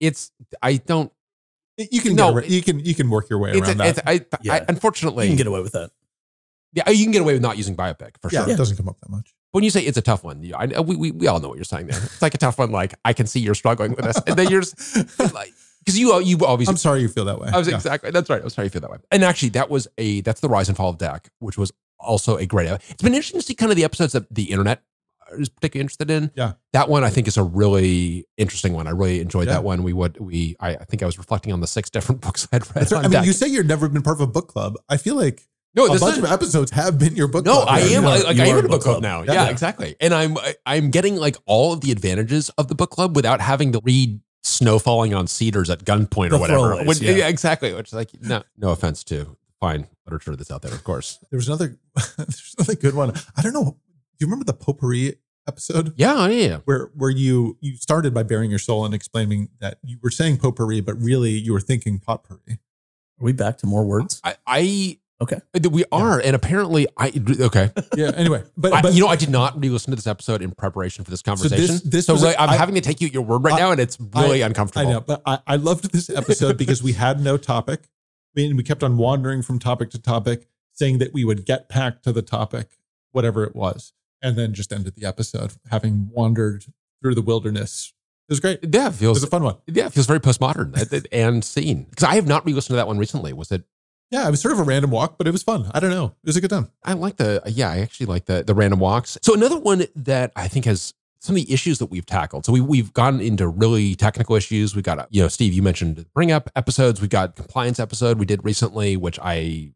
[0.00, 0.30] It's
[0.62, 1.12] I don't.
[1.76, 4.08] You can No, get you can you can work your way It's, around it's that.
[4.08, 4.64] I, I Yeah.
[4.68, 5.90] unfortunately You can get away with that.
[6.72, 8.52] yeah you can get away with not using biopic for yeah, sure.
[8.54, 9.34] it doesn't come up that much.
[9.52, 11.56] When you say it's a tough one, you- I, we, we we all know what
[11.58, 11.96] you're saying there.
[12.02, 12.70] It's like a tough one.
[12.72, 15.52] Like I can see you're struggling with this, and then you're just like
[15.84, 17.48] because you you obviously I'm sorry you feel that way.
[17.52, 17.76] I was Yeah.
[17.76, 18.40] exactly that's right.
[18.40, 18.98] I was sorry you feel that way.
[19.12, 22.36] And actually, that was a that's the rise and fall of deck, which was also
[22.36, 22.68] a great.
[22.70, 24.82] It's been interesting to see kind of the episodes that the internet
[25.32, 26.30] is particularly interested in.
[26.34, 26.52] Yeah.
[26.72, 28.86] that one I think is a really interesting one.
[28.86, 29.54] I really enjoyed Yeah.
[29.54, 29.82] that one.
[29.82, 32.64] We would we I, I think I was reflecting on the six different books I'd
[32.74, 32.90] read.
[32.90, 32.92] Right.
[32.92, 33.26] I mean, deck.
[33.26, 34.74] you say you've never been part of a book club.
[34.88, 35.42] I feel like
[35.76, 37.68] no, a bunch is of episodes have been your book no, club.
[37.68, 39.02] I Yeah, am like, I am in a book club club.
[39.02, 39.22] now.
[39.22, 39.32] Yeah.
[39.32, 39.96] Yeah, exactly.
[40.00, 43.72] And I'm I'm getting like all of the advantages of the book club without having
[43.72, 46.76] to read snow falling on cedars at gunpoint or whatever.
[46.84, 47.26] Which- yeah.
[47.28, 47.72] exactly.
[47.74, 51.18] Which like no no offense to fine literature that's out there, of course.
[51.30, 51.78] There was another,
[52.18, 53.14] there's another good one.
[53.36, 53.78] I don't know.
[54.18, 56.56] Do you remember the potpourri episode Yeah, yeah, yeah.
[56.64, 60.38] where where you you started by bearing your soul and explaining that you were saying
[60.38, 62.58] potpourri, but really you were thinking potpourri?
[63.20, 64.20] Are we back to more words?
[64.24, 65.38] I, I Okay.
[65.70, 67.70] we are, and apparently, I okay.
[67.96, 68.10] Yeah.
[68.16, 71.10] Anyway, but, I, you know, I did not re-listen to this episode in preparation for
[71.12, 71.78] this conversation.
[71.78, 73.54] So, this was a- really, I'm I- having to take you at your word right
[73.54, 74.88] I- now, and it's really I- uncomfortable.
[74.88, 77.84] I know, but I, I loved this episode because we had no topic.
[78.36, 81.68] I mean, we kept on wandering from topic to topic, saying that we would get
[81.68, 82.72] back to the topic,
[83.12, 83.92] whatever it was,
[84.24, 86.64] and then just ended the episode having wandered
[87.00, 87.92] through the wilderness.
[88.28, 88.60] It was great.
[88.62, 89.56] It Yeah, it was feels a fun one.
[89.66, 91.84] yeah, it feels very postmodern uh, and seen.
[91.90, 93.32] Because I have not re-listened to that one recently.
[93.34, 93.64] Was it?
[94.10, 95.70] Yeah, it was sort of a random walk, but it was fun.
[95.74, 96.06] I don't know.
[96.06, 96.70] It was a good time.
[96.84, 99.18] I like the yeah, I actually like the the random walks.
[99.22, 102.46] So another one that I think has some of the issues that we've tackled.
[102.46, 104.74] So we we've gone into really technical issues.
[104.74, 107.00] We've got uh, you know, Steve, you mentioned bring up episodes.
[107.02, 109.73] We've got compliance episode we did recently, which I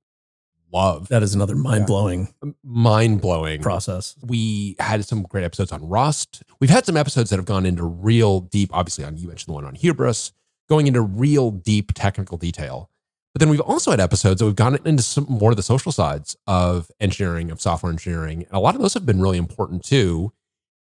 [0.72, 1.08] love.
[1.08, 3.62] That is another mind blowing Mind blowing.
[3.62, 4.16] process.
[4.22, 6.42] We had some great episodes on Rust.
[6.60, 9.54] We've had some episodes that have gone into real deep, obviously on you mentioned the
[9.54, 10.32] one on hubris,
[10.68, 12.90] going into real deep technical detail.
[13.34, 15.92] But then we've also had episodes that we've gone into some more of the social
[15.92, 18.44] sides of engineering, of software engineering.
[18.44, 20.32] And a lot of those have been really important too.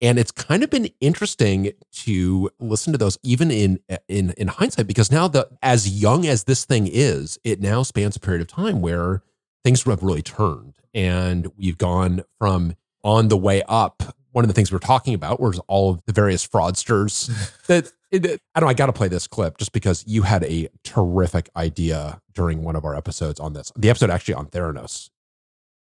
[0.01, 1.71] And it's kind of been interesting
[2.03, 6.43] to listen to those even in in in hindsight, because now the as young as
[6.43, 9.23] this thing is, it now spans a period of time where
[9.65, 10.75] things have really turned.
[10.93, 14.15] And we've gone from on the way up.
[14.31, 17.27] One of the things we we're talking about was all of the various fraudsters
[17.67, 18.69] that it, I don't.
[18.69, 22.75] I got to play this clip just because you had a terrific idea during one
[22.75, 23.71] of our episodes on this.
[23.75, 25.09] The episode actually on Theranos.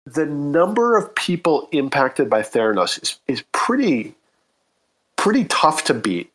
[0.07, 4.15] the number of people impacted by Theranos is, is pretty
[5.17, 6.33] pretty tough to beat.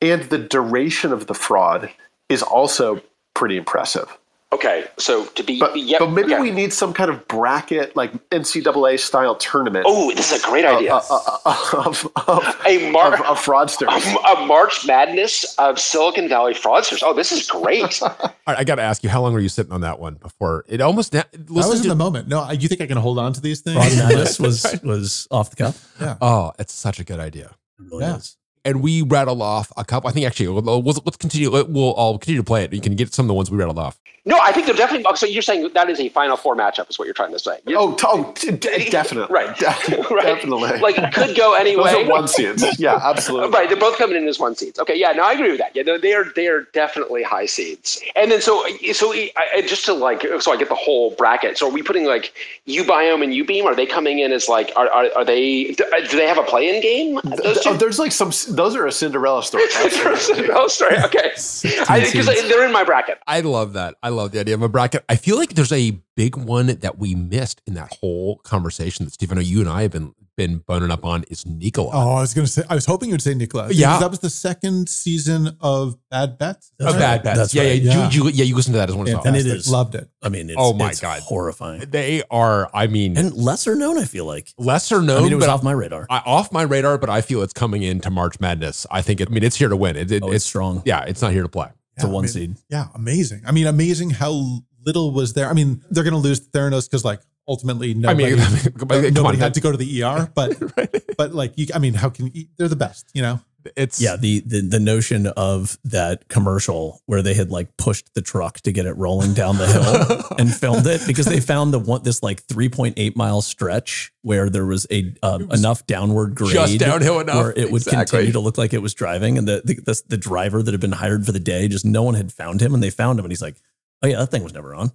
[0.00, 1.90] And the duration of the fraud
[2.28, 4.18] is also pretty impressive.
[4.54, 6.40] Okay, so to be, But, yeah, but maybe okay.
[6.42, 10.64] we need some kind of bracket, like NCAA style tournament Oh, this is a great
[10.64, 10.94] uh, idea.
[10.94, 11.00] uh,
[11.44, 13.88] uh, of, of, a mar- of, of fraudsters.
[14.32, 17.00] a March Madness of Silicon Valley fraudsters.
[17.02, 18.00] Oh, this is great.
[18.02, 18.10] All
[18.46, 20.64] right, I got to ask you, how long were you sitting on that one before
[20.68, 21.12] it almost?
[21.14, 22.28] Na- I was in to- the moment.
[22.28, 23.76] No, you think I can hold on to these things?
[23.76, 25.92] Fraud Madness was was off the cuff.
[26.00, 26.16] Yeah.
[26.20, 27.46] oh, it's such a good idea.
[27.80, 28.16] It really Yeah.
[28.18, 28.36] is.
[28.64, 30.08] And we rattle off a couple.
[30.08, 31.50] I think actually, we'll, we'll, let's continue.
[31.50, 32.72] We'll I'll continue to play it.
[32.72, 33.98] You can get some of the ones we rattled off.
[34.24, 35.04] no, I think they're definitely.
[35.16, 37.58] So you're saying that is a Final Four matchup, is what you're trying to say?
[37.66, 39.34] You're- oh, t- oh t- d- definitely.
[39.34, 39.54] Right.
[39.58, 39.66] De-
[40.10, 40.22] right.
[40.24, 40.78] Definitely.
[40.80, 42.64] Like it could go any Those are one seeds.
[42.80, 43.50] Yeah, absolutely.
[43.50, 44.78] Right, they're both coming in as one seeds.
[44.78, 45.76] Okay, yeah, no, I agree with that.
[45.76, 48.00] Yeah, they're they are, they are definitely high seeds.
[48.16, 51.58] And then so so I, I- just to like so I get the whole bracket.
[51.58, 52.32] So are we putting like
[52.66, 53.64] Ubiome and Ubeam?
[53.64, 56.42] Are they coming in as like are are, are they do uh, they have a
[56.44, 57.20] play-in game?
[57.42, 57.68] Those two?
[57.70, 58.32] oh, there's like some.
[58.54, 59.68] Those are a Cinderella story.
[60.16, 60.96] Cinderella story.
[60.98, 61.30] Okay,
[61.62, 63.18] because they're in my bracket.
[63.26, 63.96] I love that.
[64.02, 65.04] I love the idea of a bracket.
[65.08, 69.12] I feel like there's a big one that we missed in that whole conversation that
[69.12, 71.90] Steve, I know you and I have been been boning up on is Nikola.
[71.92, 73.68] Oh, I was going to say, I was hoping you would say Nikola.
[73.72, 73.98] Yeah.
[73.98, 76.72] That was the second season of Bad Bets.
[76.80, 77.38] Oh, That's bad bets.
[77.38, 77.80] That's yeah, right.
[77.82, 78.10] yeah, Yeah.
[78.10, 78.44] You, you, yeah.
[78.44, 79.22] You listen to that as one as well.
[79.26, 79.70] And it is.
[79.70, 80.08] Loved it.
[80.22, 81.20] I mean, it's, Oh my it's God.
[81.22, 82.70] horrifying They are.
[82.74, 83.98] I mean, and lesser known.
[83.98, 84.52] I feel like.
[84.58, 86.06] lesser known, I mean, it was but off my radar.
[86.10, 86.98] I, off my radar.
[86.98, 88.86] But I feel it's coming into March Madness.
[88.90, 89.20] I think.
[89.20, 89.96] It, I mean, it's here to win.
[89.96, 90.82] It, it- Oh, it's it's strong.
[90.84, 91.04] yeah.
[91.04, 91.68] It's not here to play.
[91.96, 92.56] It's a one I mean, seed.
[92.70, 93.42] Yeah, amazing.
[93.46, 95.48] I mean, amazing how little was there.
[95.48, 98.38] I mean, they're going to lose Theranos because, like, ultimately, I nobody, mean,
[98.78, 100.30] come nobody on, had to go to the ER.
[100.34, 103.40] But, but like, you, I mean, how can you, they're the best, you know?
[103.78, 108.20] It's Yeah, the, the the notion of that commercial where they had like pushed the
[108.20, 111.78] truck to get it rolling down the hill and filmed it because they found the
[111.78, 116.78] one this like 3.8 mile stretch where there was a um, enough downward grade Just
[116.78, 117.36] downhill enough.
[117.36, 118.04] where it would Exactly.
[118.18, 120.80] continue to look like it was driving and the the, the the driver that had
[120.82, 123.24] been hired for the day just no one had found him and they found him
[123.24, 123.56] and he's like
[124.02, 124.90] oh yeah that thing was never on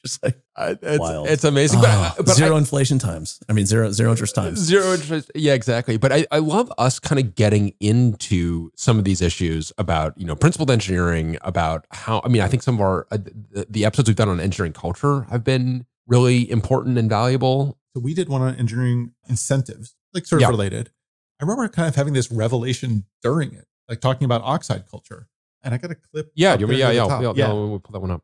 [0.06, 1.28] just like uh, it's, Wild.
[1.28, 1.80] it's amazing.
[1.82, 5.30] ah, but, but zero I- inflation times I mean zero zero interest times Zero interest.
[5.34, 5.96] Yeah, exactly.
[5.96, 10.26] But I, I love us kind of getting into some of these issues about, you
[10.26, 13.84] know, principled engineering, about how, I mean, I think some of our, uh, the, the
[13.84, 17.78] episodes we've done on engineering culture have been really important and valuable.
[17.94, 20.50] So we did one on engineering incentives, like sort of Yeah.
[20.50, 20.90] related.
[21.40, 25.28] I remember kind of having this revelation during it, like talking about oxide culture.
[25.62, 26.30] And I got a clip.
[26.34, 26.52] Yeah.
[26.54, 27.52] up You, yeah, yeah, yeah, yeah.
[27.52, 28.22] We'll pull that one up.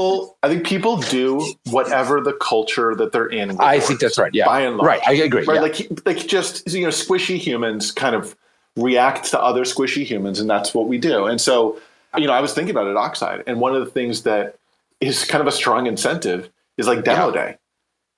[0.00, 3.60] People, I think people do whatever the culture that they're in.
[3.60, 4.32] I think that's right.
[4.34, 4.86] Yeah, By and large.
[4.86, 5.00] right.
[5.06, 5.44] I agree.
[5.44, 5.56] right?
[5.56, 5.60] yeah.
[5.60, 8.36] Like like just you know, squishy humans kind of
[8.76, 11.26] react to other squishy humans, and that's what we do.
[11.26, 11.80] And so,
[12.16, 14.56] you know, I was thinking about it oxide, and one of the things that
[15.00, 17.56] is kind of a strong incentive is like demo day.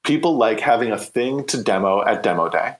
[0.04, 2.76] People like having a thing to demo at demo day,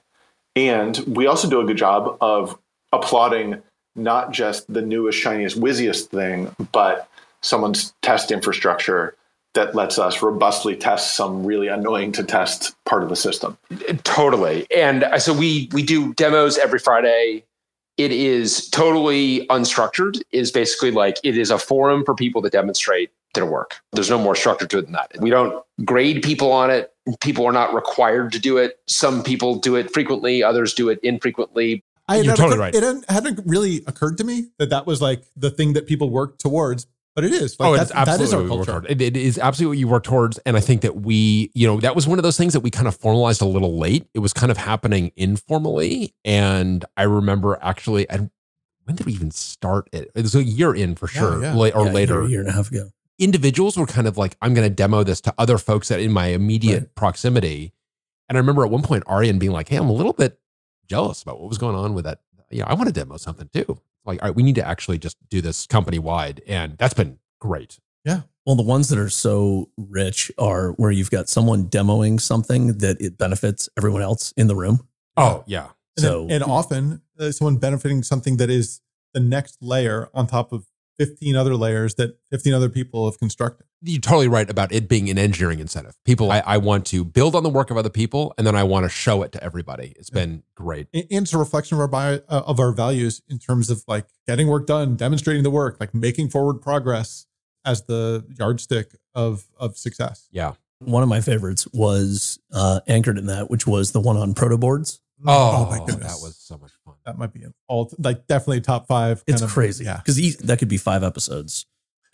[0.55, 2.57] and we also do a good job of
[2.91, 3.61] applauding
[3.95, 7.07] not just the newest, shiniest, whizziest thing, but
[7.43, 9.15] someone's test infrastructure
[9.53, 13.55] that lets us robustly test some really annoying to test part of the system.
[14.03, 14.65] Totally.
[14.75, 17.43] And uh, so we we do demos every Friday.
[17.97, 20.19] It is totally unstructured.
[20.31, 23.75] Is basically like it is a forum for people to demonstrate their work.
[23.91, 25.11] There's no more structure to it than that.
[25.19, 26.91] We don't grade people on it.
[27.19, 28.79] People are not required to do it.
[28.87, 31.83] Some people do it frequently, others do it infrequently.
[32.07, 32.75] I You're totally occurred- right.
[32.75, 36.09] It hadn't, hadn't really occurred to me that that was like the thing that people
[36.09, 36.85] work towards,
[37.15, 37.59] but it is.
[37.59, 38.85] Like oh, that, it's that absolutely is our what we work culture.
[38.89, 40.37] It, it is absolutely what you work towards.
[40.39, 42.69] And I think that we, you know, that was one of those things that we
[42.71, 44.07] kind of formalized a little late.
[44.13, 46.13] It was kind of happening informally.
[46.25, 48.29] And I remember actually, I,
[48.85, 50.11] when did we even start it?
[50.15, 51.53] It was a year in for sure, yeah.
[51.53, 52.21] la- or Yeah, later.
[52.21, 52.89] a year and a half ago.
[53.19, 56.11] individuals were kind of like, I'm going to demo this to other folks that in
[56.11, 56.95] my immediate Right.
[56.95, 57.73] proximity.
[58.29, 60.39] And I remember at one point, Arian being like, Hey, I'm a little bit
[60.89, 62.19] jealous about what was going on with that.
[62.49, 63.79] You know, I want to demo something too.
[64.05, 66.41] Like, all right, we need to actually just do this company wide.
[66.47, 67.79] And that's been great.
[68.05, 68.21] Yeah.
[68.45, 72.99] Well, the ones that are so rich are where you've got someone demoing something that
[72.99, 74.87] it benefits everyone else in the room.
[75.15, 75.69] Oh, yeah.
[75.95, 78.81] And, So then, and often uh, someone benefiting something that is
[79.13, 80.65] the next layer on top of
[80.97, 83.65] 15 other layers that 15 other people have constructed.
[83.81, 85.95] You're totally right about it being an engineering incentive.
[86.05, 88.63] People, I, I want to build on the work of other people and then I
[88.63, 89.93] want to show it to everybody.
[89.97, 90.87] It's been great.
[90.93, 93.83] And and it's a reflection of our bio, uh, of our values in terms of
[93.87, 97.25] like getting work done, demonstrating the work, like making forward progress
[97.65, 100.27] as the yardstick of of success.
[100.31, 100.53] Yeah.
[100.79, 104.57] one of my favorites was uh, anchored in that, which was the one on proto
[104.57, 104.99] boards.
[105.23, 105.29] Mm.
[105.29, 106.95] Oh, oh, my goodness, That was so much fun.
[107.05, 109.23] that might be an all like definitely top five.
[109.27, 109.85] It's of- crazy.
[109.85, 109.97] Yeah.
[109.97, 111.65] Because that could be five episodes.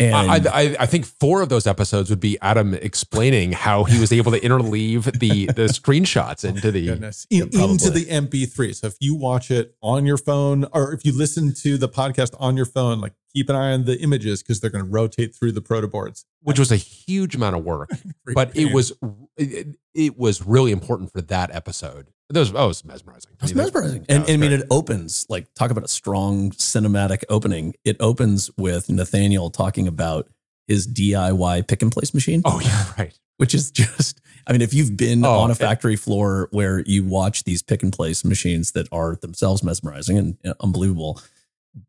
[0.02, 4.00] And I, I, I think four of those episodes would be Adam explaining how he
[4.00, 6.86] was able to interleave the the screenshots into the.
[6.86, 7.28] Goodness.
[7.30, 7.72] In- probably.
[7.74, 8.74] into the MP3.
[8.76, 12.34] So if you watch it on your phone or if you listen to the podcast
[12.40, 15.36] on your phone, like keep an eye on the images because they're going to rotate
[15.36, 16.26] through the proto boards.
[16.44, 17.90] which was a huge amount of work,
[18.34, 18.94] but it was
[19.36, 22.08] it, it was really important for that episode.
[22.34, 23.32] Was oh, it was mesmerizing.
[23.42, 24.06] It's I mean, mesmerizing.
[24.08, 27.74] and, it and I mean, it opens like talk about a strong cinematic opening.
[27.84, 30.30] It opens with Nathaniel talking about
[30.68, 33.18] his DIY pick and place machine, oh yeah, right.
[33.38, 36.82] which is just, I mean, if you've been Oh, on a it- factory floor where
[36.86, 41.20] you watch these pick and place machines that are themselves mesmerizing and uh, unbelievable,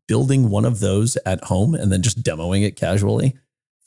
[0.07, 3.35] building one of those at home and then just demoing it casually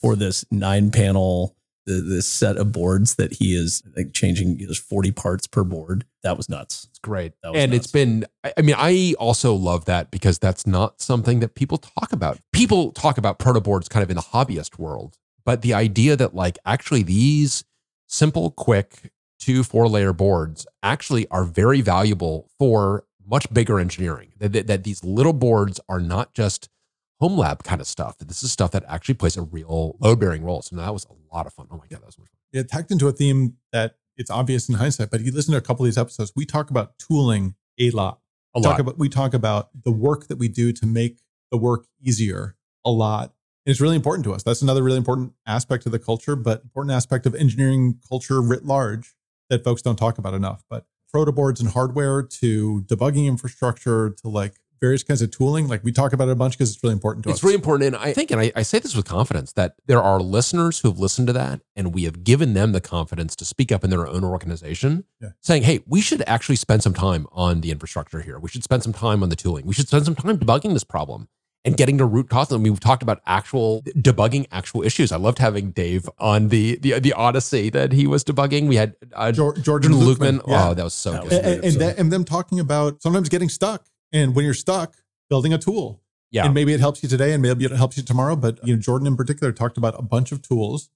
[0.01, 1.57] for this nine panel
[1.87, 6.37] the, set of boards that he is like changing there's 40 parts per board that
[6.37, 7.35] was nuts It's great.
[7.43, 7.93] That was And it's nuts.
[7.93, 12.13] been, I I mean, I also love that because that's not something that people talk
[12.13, 12.39] about.
[12.53, 16.35] People talk about proto boards kind of in the hobbyist world, but the idea that
[16.35, 17.65] like actually these
[18.09, 24.33] simple, quick two, four layer boards actually are very valuable for much bigger engineering.
[24.39, 26.69] That, that, that these little boards are not just
[27.21, 28.19] home lab kind of stuff.
[28.19, 30.63] This is stuff that actually plays a real load bearing role.
[30.63, 31.67] So that was a lot of fun.
[31.71, 32.61] Oh my God, that was much fun.
[32.61, 35.59] it tacked into a theme that it's obvious in hindsight, but if you listen to
[35.59, 38.21] a couple of these episodes, we talk about tooling a lot.
[38.55, 38.71] A We lot.
[38.71, 42.57] Talk about, we talk about the work that we do to make the work easier
[42.85, 43.33] a lot.
[43.67, 44.43] And it's really important to us.
[44.43, 48.65] That's another really important aspect of the culture, but important aspect of engineering culture writ
[48.65, 49.15] large
[49.51, 50.63] that folks don't talk about enough.
[50.71, 55.83] But proto boards and hardware to debugging infrastructure to like various kinds of tooling, like
[55.85, 57.37] we talk about it a bunch because it's really important to us.
[57.37, 57.95] It's really important.
[57.95, 60.89] And I think, and I, I say this with confidence, that there are listeners who
[60.89, 63.91] have listened to that and we have given them the confidence to speak up in
[63.91, 65.31] their own organization, Yeah.
[65.41, 68.39] saying, hey, we should actually spend some time on the infrastructure here.
[68.39, 69.67] We should spend some time on the tooling.
[69.67, 71.29] We should spend some time debugging this problem
[71.67, 72.53] and getting to root cause.
[72.53, 75.13] I mean, we've talked about actual debugging actual issues.
[75.13, 78.69] I loved having Dave on the the, the Odyssey that he was debugging.
[78.69, 80.41] We had uh, Jor- Jordan Jordan Lukeman.
[80.41, 80.43] Lukeman.
[80.49, 80.69] Yeah.
[80.69, 81.31] Oh, that was so That good.
[81.31, 84.95] was and, and, that- and them talking about sometimes getting stuck and when you're stuck
[85.29, 86.01] building a tool
[86.31, 86.47] yeah.
[86.47, 88.81] and maybe it helps you today and maybe it helps you tomorrow but you know
[88.81, 90.89] jordan in particular talked about a bunch of tools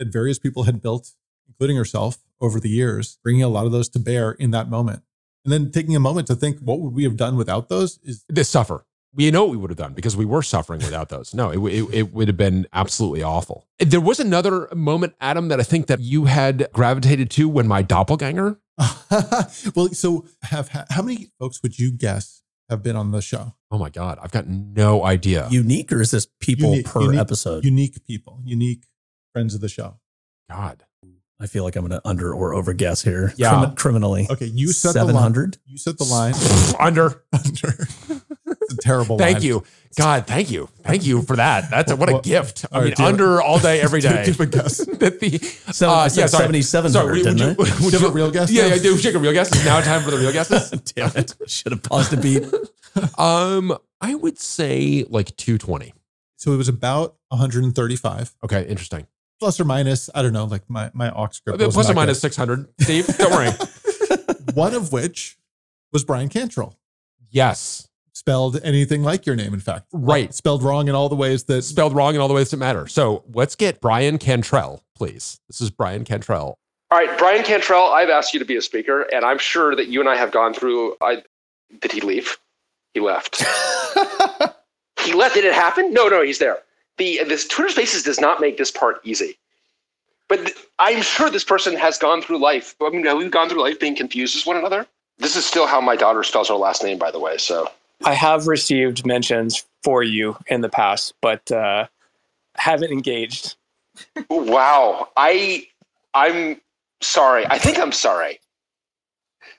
[0.00, 1.12] that various people had built
[1.46, 5.02] including herself over the years bringing a lot of those to bear in that moment
[5.44, 8.24] and then taking a moment to think what would we have done without those is
[8.28, 8.84] They suffer.
[9.14, 11.34] We know what we would have done because we were suffering without those.
[11.34, 13.66] No, it, it, it would have been absolutely awful.
[13.78, 17.82] There was another moment, Adam, that I think that you had gravitated to when my
[17.82, 18.58] doppelganger.
[19.76, 23.54] well so have how many folks would you guess have been on the show.
[23.70, 25.48] Oh my God, I've got no idea.
[25.50, 27.64] unique or is this people Unique- per unique- episode?
[27.64, 28.84] unique people unique
[29.32, 29.98] friends of the show.
[30.50, 30.84] God,
[31.40, 33.32] i feel like i'm gonna under or over guess here.
[33.36, 33.52] Yeah.
[33.52, 34.26] Crimi- criminally.
[34.30, 35.08] Okay you set the line.
[35.34, 36.34] 700 you set the line.
[36.78, 37.24] Under.
[37.32, 37.88] under.
[38.10, 38.31] it's
[38.72, 39.42] a terrible Thank line.
[39.44, 39.64] you,
[39.96, 40.26] God.
[40.26, 41.70] Thank you, thank you for that.
[41.70, 42.64] That's a, what a Well, gift.
[42.70, 44.24] I all right, mean, do you under all day, every day.
[44.24, 44.78] do do a guess?
[44.98, 46.42] That the Seven- I said sorry.
[46.62, 48.74] 77 Sorry, hundred, would didn't you- would you you- have a real guess Yeah, now?
[48.74, 48.82] yeah.
[48.82, 49.48] Do we take a real guess?
[49.48, 50.70] It's now time for the real guesses.
[50.94, 52.44] damn it should have paused a beat
[53.18, 55.94] Um, I would say like two twenty.
[56.36, 58.34] So it was about 135.
[58.44, 59.06] Okay, interesting.
[59.38, 61.58] plus or minus, I don't know, like my, my aux script.
[61.60, 62.66] Plus wasn't or that 600.
[62.80, 63.50] Steve, don't worry.
[64.54, 65.38] One of which
[65.92, 66.76] was Brian Cantrell.
[67.30, 67.88] Yes.
[68.14, 69.86] Spelled anything like your name, in fact.
[69.92, 70.34] Right.
[70.34, 72.86] Spelled wrong in all the ways that Spelled wrong in all the ways that matter.
[72.86, 75.40] So let's get Brian Cantrell, please.
[75.48, 76.58] This is Brian Cantrell.
[76.90, 79.88] All right, Brian Cantrell, I've asked you to be a speaker, and I'm sure that
[79.88, 80.94] you and I have gone through.
[81.00, 81.22] I,
[81.80, 82.36] did he leave?
[82.92, 83.38] He left.
[85.02, 85.34] he left.
[85.34, 85.94] Did it happen?
[85.94, 86.58] No, no, he's there.
[86.98, 89.38] The this Twitter Spaces does not make this part easy.
[90.28, 92.74] But th- I'm sure this person has gone through life.
[92.82, 94.86] I mean, we've gone through life being confused with one another.
[95.16, 97.38] This is still how my daughter spells her last name, by the way.
[97.38, 97.70] So
[98.04, 101.86] I have received mentions for you in the past, but uh,
[102.56, 103.56] haven't engaged.
[104.30, 105.66] wow, I
[106.14, 106.60] I'm
[107.00, 107.46] sorry.
[107.46, 108.40] I think I'm sorry.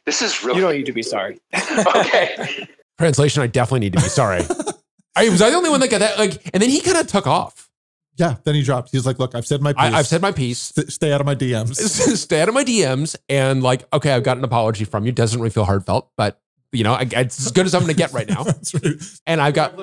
[0.06, 1.40] This is really You don't need to be sorry.
[1.96, 2.68] okay.
[2.98, 4.42] Translation, I definitely need to be sorry.
[5.16, 6.18] I was I the only one that got that.
[6.18, 7.70] Like, and then he kind of took off.
[8.18, 8.90] yeah, then he dropped.
[8.92, 9.82] He's like, look, I've said my piece.
[9.82, 10.60] I, I've said my piece.
[10.60, 11.76] St- stay out of my DMs.
[12.18, 15.12] Stay out of my DMs and like, okay, I've got an apology from you.
[15.12, 16.42] Doesn't really feel heartfelt, but
[16.74, 18.44] you know, I, it's as good as I'm going to get right now.
[18.44, 18.96] That's right.
[19.28, 19.78] And I've got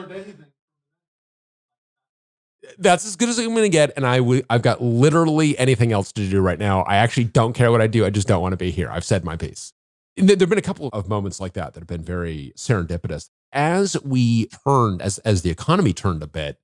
[2.78, 3.92] that's as good as I'm going to get.
[3.96, 6.82] And I w- I've got literally anything else to do right now.
[6.82, 8.04] I actually don't care what I do.
[8.04, 8.90] I just don't want to be here.
[8.90, 9.72] I've said my piece.
[10.16, 13.30] And there have been a couple of moments like that that have been very serendipitous.
[13.52, 16.58] As we turned, as as the economy turned a bit,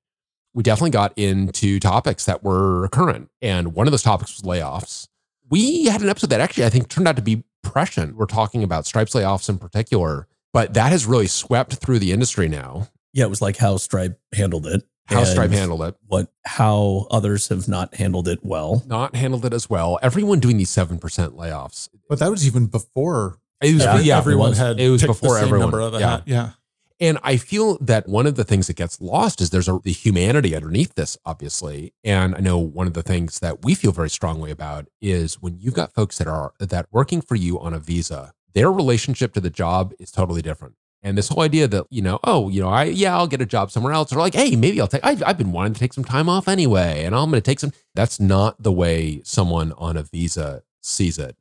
[0.54, 3.30] we definitely got into topics that were current.
[3.42, 5.08] And one of those topics was layoffs.
[5.48, 8.16] We had an episode that actually I think turned out to be prescient.
[8.16, 12.48] We're talking about Stripes layoffs in particular, but that has really swept through the industry
[12.48, 12.88] now.
[13.12, 14.84] Yeah, it was like how Stripe handled it.
[15.08, 15.94] How Stripe handled it.
[16.06, 18.82] What how others have not handled it well.
[18.86, 19.98] not handled it as well.
[20.02, 21.88] Everyone doing these seven percent layoffs.
[22.08, 24.58] But that was even before It was Yeah, yeah, everyone was.
[24.58, 25.60] had It was before the same everyone.
[25.70, 26.10] number of Yeah.
[26.10, 26.22] hat.
[26.26, 26.50] Yeah.
[26.98, 29.92] And I feel that one of the things that gets lost is there's a the
[29.92, 31.92] humanity underneath this, obviously.
[32.02, 35.58] And I know one of the things that we feel very strongly about is when
[35.58, 39.40] you've got folks that are that working for you on a visa, their relationship to
[39.40, 40.74] the job is totally different.
[41.02, 43.46] And this whole idea that, you know, oh, you know, I, yeah, I'll get a
[43.46, 44.12] job somewhere else.
[44.12, 46.48] Or like, hey, maybe I'll take, I've, I've been wanting to take some time off
[46.48, 47.04] anyway.
[47.04, 47.72] And I'm going to take some.
[47.94, 51.36] That's not the way someone on a visa sees it.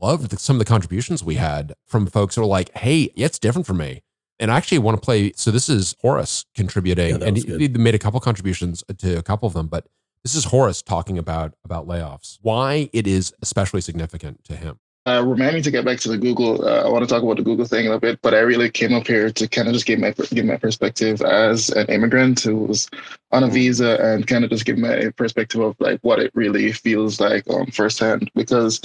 [0.00, 3.66] Loved some of the contributions we had from folks who are like, hey, it's different
[3.66, 4.02] for me.
[4.38, 5.32] And I actually want to play.
[5.34, 9.22] So this is Horace contributing, Yeah, and he, he made a couple contributions to a
[9.22, 9.66] couple of them.
[9.66, 9.86] But
[10.22, 14.78] this is Horace talking about about layoffs, why it is especially significant to him.
[15.06, 16.66] Uh, remind me to get back to the Google.
[16.66, 18.68] Uh, I want to talk about the Google thing in a bit, but I really
[18.68, 22.40] came up here to kind of just give my give my perspective as an immigrant
[22.40, 22.90] who was
[23.30, 26.72] on a visa and kind of just give my perspective of like what it really
[26.72, 28.80] feels like um, firsthand because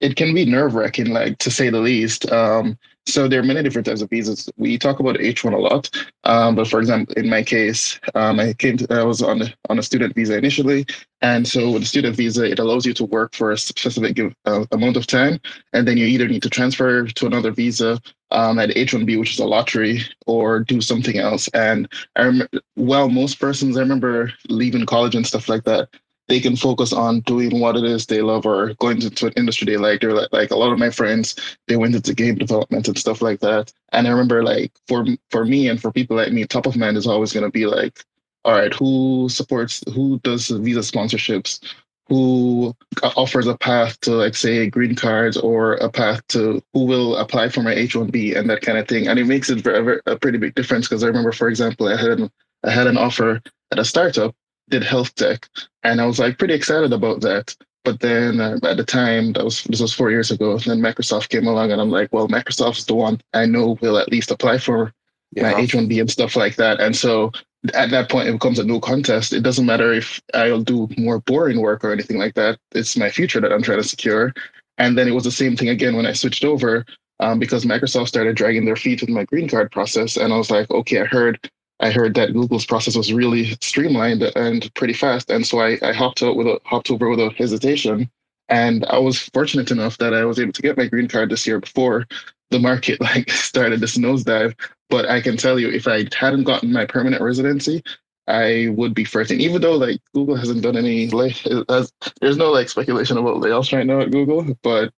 [0.00, 2.30] it can be nerve wracking, like to say the least.
[2.30, 4.48] Um, so there are many different types of visas.
[4.56, 5.90] We talk about H one a lot,
[6.24, 9.54] um, but for example, in my case, um, I came to, I was on a,
[9.68, 10.86] on a student visa initially,
[11.20, 14.64] and so with a student visa, it allows you to work for a specific uh,
[14.72, 15.38] amount of time,
[15.74, 19.38] and then you either need to transfer to another visa um, at H1B, which is
[19.38, 21.48] a lottery, or do something else.
[21.48, 25.88] And I remember, well, most persons, I remember leaving college and stuff like that.
[26.28, 29.66] They can focus on doing what it is they love or going into an industry
[29.66, 30.00] they like.
[30.00, 31.36] They're like, like a lot of my friends,
[31.68, 33.72] they went into game development and stuff like that.
[33.92, 36.96] And I remember, like for for me and for people like me, top of mind
[36.96, 38.04] is always going to be like,
[38.44, 41.60] all right, who supports, who does visa sponsorships,
[42.08, 42.74] who
[43.16, 47.48] offers a path to like say green cards or a path to who will apply
[47.48, 49.08] for my H1B and that kind of thing.
[49.08, 51.96] And it makes it very, a pretty big difference because I remember, for example, I
[51.96, 52.30] had
[52.64, 54.34] I had an offer at a startup,
[54.70, 55.48] did health tech,
[55.82, 57.54] and I was like pretty excited about that.
[57.84, 60.58] But then uh, at the time, that was this was four years ago.
[60.58, 64.10] Then Microsoft came along, and I'm like, well, Microsoft's the one I know will at
[64.10, 64.92] least apply for
[65.36, 66.80] my H1B and stuff like that.
[66.80, 67.32] And so
[67.72, 69.32] at that point, it becomes a no contest.
[69.32, 72.58] It doesn't matter if I'll do more boring work or anything like that.
[72.72, 74.32] It's my future that I'm trying to secure.
[74.78, 76.84] And then it was the same thing again when I switched over
[77.20, 80.16] um, because Microsoft started dragging their feet with my green card process.
[80.16, 81.50] And I was like, okay, I heard.
[81.80, 85.92] I heard that Google's process was really streamlined and pretty fast, and so I, I
[85.92, 88.10] hopped out with a, hopped over without hesitation.
[88.48, 91.46] And I was fortunate enough that I was able to get my green card this
[91.46, 92.06] year before
[92.50, 94.54] the market like started this nosedive.
[94.90, 97.82] But I can tell you, if I hadn't gotten my permanent residency,
[98.26, 99.30] I would be first.
[99.30, 101.36] And even though like Google hasn't done any like,
[101.68, 104.92] has, there's no like speculation about layoffs right now at Google, but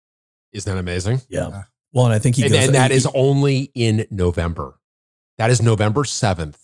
[0.51, 1.21] Isn't that amazing?
[1.29, 1.63] Yeah.
[1.93, 2.65] Well, and I think he and, goes.
[2.65, 4.75] and that he- is only in November.
[5.37, 6.57] That is November 7th.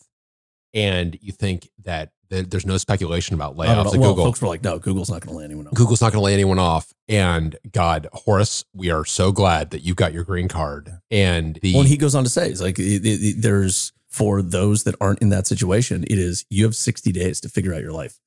[0.74, 4.24] And you think that there's no speculation about layoffs at Well, Google.
[4.26, 5.74] folks were like, no, Google's not going to lay anyone off.
[5.74, 6.94] Google's not going to lay anyone off.
[7.10, 11.00] And God, Horace, we are so glad that you've got your green card.
[11.12, 14.42] And the Well, and he goes on to say, it's like it, it- there's for
[14.42, 17.82] those that aren't in that situation, it is you have 60 days to figure out
[17.82, 18.20] your life.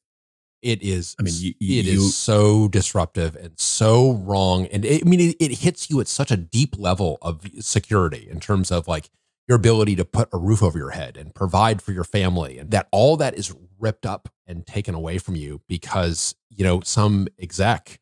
[0.63, 1.15] it is.
[1.19, 4.67] I mean, you, it you, is so disruptive and so wrong.
[4.67, 8.27] And it, I mean, it, it hits you at such a deep level of security
[8.31, 9.09] in terms of like
[9.49, 12.71] your ability to put a roof over your head and provide for your family, and
[12.71, 17.29] that all that is ripped up and taken away from you because you know some
[17.39, 18.01] exec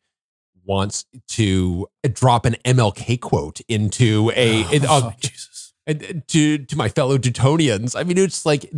[0.65, 5.73] wants to drop an MLK quote into a, oh, uh, Jesus.
[6.27, 7.95] to to my fellow Dutonians.
[7.97, 8.71] I mean, it's like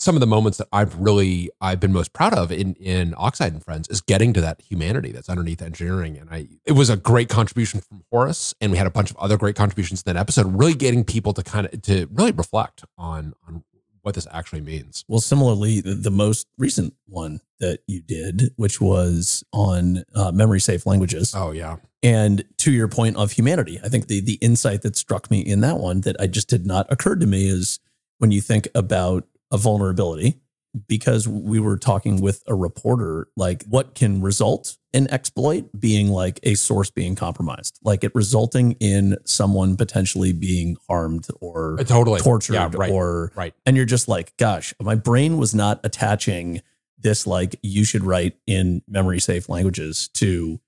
[0.00, 3.52] some of the moments that I've really I've been most proud of in in Oxide
[3.52, 6.16] and Friends is getting to that humanity that's underneath engineering.
[6.16, 9.16] And I it was a great contribution from Horace, and we had a bunch of
[9.18, 10.58] other great contributions in that episode.
[10.58, 13.62] Really getting people to kind of to really reflect on on
[14.02, 15.04] what this actually means.
[15.08, 20.60] Well, similarly, the, the most recent one that you did, which was on uh, memory
[20.60, 21.34] safe languages.
[21.36, 25.30] Oh yeah, And to your point of humanity, I think the the insight that struck
[25.30, 27.78] me in that one that I just did not occur to me is
[28.16, 30.40] when you think about a vulnerability,
[30.86, 36.38] because we were talking with a reporter, like what can result in exploit being like
[36.42, 42.20] a source being compromised, like it resulting in someone potentially being harmed or Uh, totally
[42.20, 43.54] tortured Yeah, right, or right.
[43.66, 46.62] and you're just like, gosh, my brain was not attaching
[46.98, 50.60] this like you should write in memory safe languages to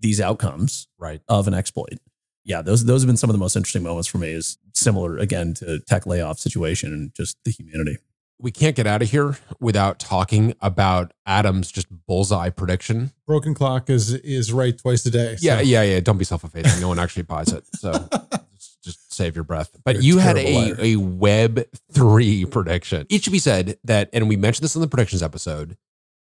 [0.00, 1.20] these outcomes right.
[1.28, 1.98] of an exploit.
[2.44, 4.30] Yeah, those those have been some of the most interesting moments for me.
[4.30, 7.98] Is similar again to tech layoff situation and just the humanity.
[8.40, 13.10] We can't get out of here without talking about Adam's just bullseye prediction.
[13.26, 15.36] Broken clock is is right twice a day.
[15.36, 16.00] so- Yeah, yeah, yeah.
[16.00, 16.80] Don't be self-effacing.
[16.80, 17.64] No one actually buys it.
[17.74, 17.90] So
[18.54, 19.76] just, just save your breath.
[19.84, 20.76] But You're you had a, liar.
[20.78, 23.06] a web three prediction.
[23.10, 25.76] It should be said that, and we mentioned this in the predictions episode,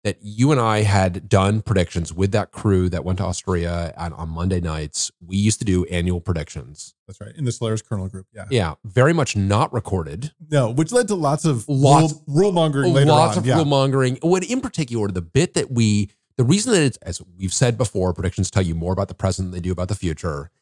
[0.07, 4.13] that you and I had done predictions with that crew that went to Austria on,
[4.13, 5.11] on Monday nights.
[5.21, 6.95] We used to do annual predictions.
[7.09, 7.35] That's right.
[7.35, 8.29] In the Solaris kernel group.
[8.33, 8.45] Yeah.
[8.49, 10.31] Yeah, very much not recorded.
[10.49, 13.19] No, which led to lots of Lots- rule, mongering later on.
[13.19, 13.43] lots on.
[13.43, 13.57] of yeah.
[13.57, 14.17] rule mongering.
[14.23, 18.15] What in particular, the bit that we, the reason that it's, as we've said before,
[18.15, 20.53] predictions tell you more about the present than they do about the future.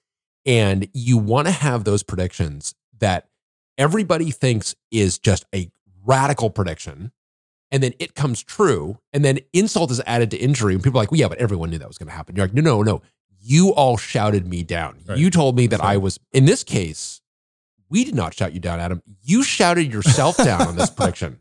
[0.47, 3.29] And you want to have those predictions that
[3.77, 5.71] everybody thinks is just a
[6.03, 7.13] radical prediction.
[7.75, 9.01] And then it comes true.
[9.13, 10.75] And then insult is added to injury.
[10.75, 12.37] And people are like, well, yeah, but everyone knew that was going to happen.
[12.37, 13.03] You're like, no, no, no.
[13.43, 15.01] You all shouted me down.
[15.05, 15.19] Right.
[15.19, 15.95] You told me that right.
[15.95, 17.21] I was, in this case,
[17.91, 19.03] we did not shout you down, Adam.
[19.25, 21.41] You shouted yourself down on this prediction.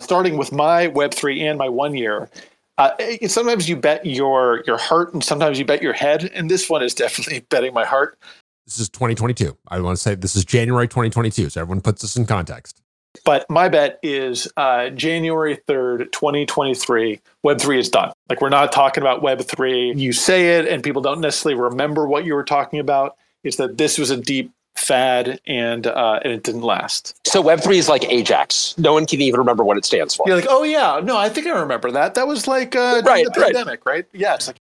[0.00, 2.28] starting with my Web three and my one year.
[2.76, 2.90] Uh,
[3.28, 6.28] sometimes you bet your your heart, and sometimes you bet your head.
[6.34, 8.18] And this one is definitely betting my heart.
[8.66, 9.56] This is 2022.
[9.68, 11.50] I want to say this is January 2022.
[11.50, 12.81] So everyone puts this in context.
[13.24, 18.12] But my bet is uh, January 3rd, 2023, Web3 is done.
[18.28, 19.98] Like, we're not talking about Web3.
[19.98, 23.16] You say it, and people don't necessarily remember what you were talking about.
[23.44, 27.14] It's that this was a deep fad and uh, and it didn't last.
[27.26, 28.76] So Web3 is like Ajax.
[28.78, 30.24] No one can even remember what it stands for.
[30.26, 32.14] You're like, oh, yeah, no, I think I remember that.
[32.14, 33.52] That was like uh, during Right, the right.
[33.54, 34.06] pandemic, right?
[34.12, 34.56] Yeah, it's like,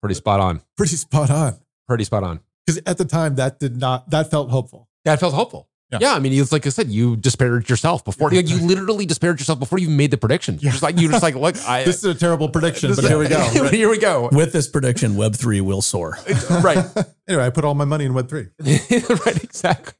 [0.00, 0.62] Pretty spot on.
[0.76, 1.58] Pretty spot on.
[1.88, 2.40] Pretty spot on.
[2.64, 4.88] Because at the time that did not that felt hopeful.
[5.04, 5.68] That felt hopeful.
[5.92, 5.98] Yeah.
[6.00, 6.14] Yeah.
[6.14, 8.32] I mean, it's like I said, you disparaged yourself before.
[8.32, 8.38] Yeah.
[8.40, 10.58] Like, you literally disparaged yourself before you made the prediction.
[10.60, 11.84] You're just like you're just like, look, I.
[11.84, 13.38] This is a terrible prediction, but is- here we go.
[13.38, 13.72] Right.
[13.72, 14.28] here we go.
[14.32, 16.18] With this prediction, Web three will soar.
[16.50, 16.84] right.
[17.28, 18.48] anyway, I put all my money in Web three.
[18.60, 19.44] right.
[19.44, 19.94] Exactly.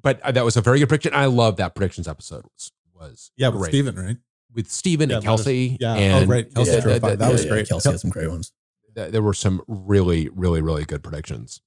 [0.00, 1.12] But uh, that was a very good prediction.
[1.14, 2.44] I love that predictions episode.
[2.44, 3.68] Was was Yeah, with great.
[3.70, 4.16] Steven, right?
[4.54, 5.76] with Steven Yeah, and Kelsey.
[5.80, 6.20] yeah.
[6.22, 6.54] Oh, right.
[6.54, 7.10] Kelsey Yeah, drove the- by.
[7.10, 7.68] the- That was Yeah, great.
[7.68, 7.92] Kelsey Yep.
[7.94, 8.52] had some great ones.
[8.94, 11.62] th- there were some really, really, really good predictions.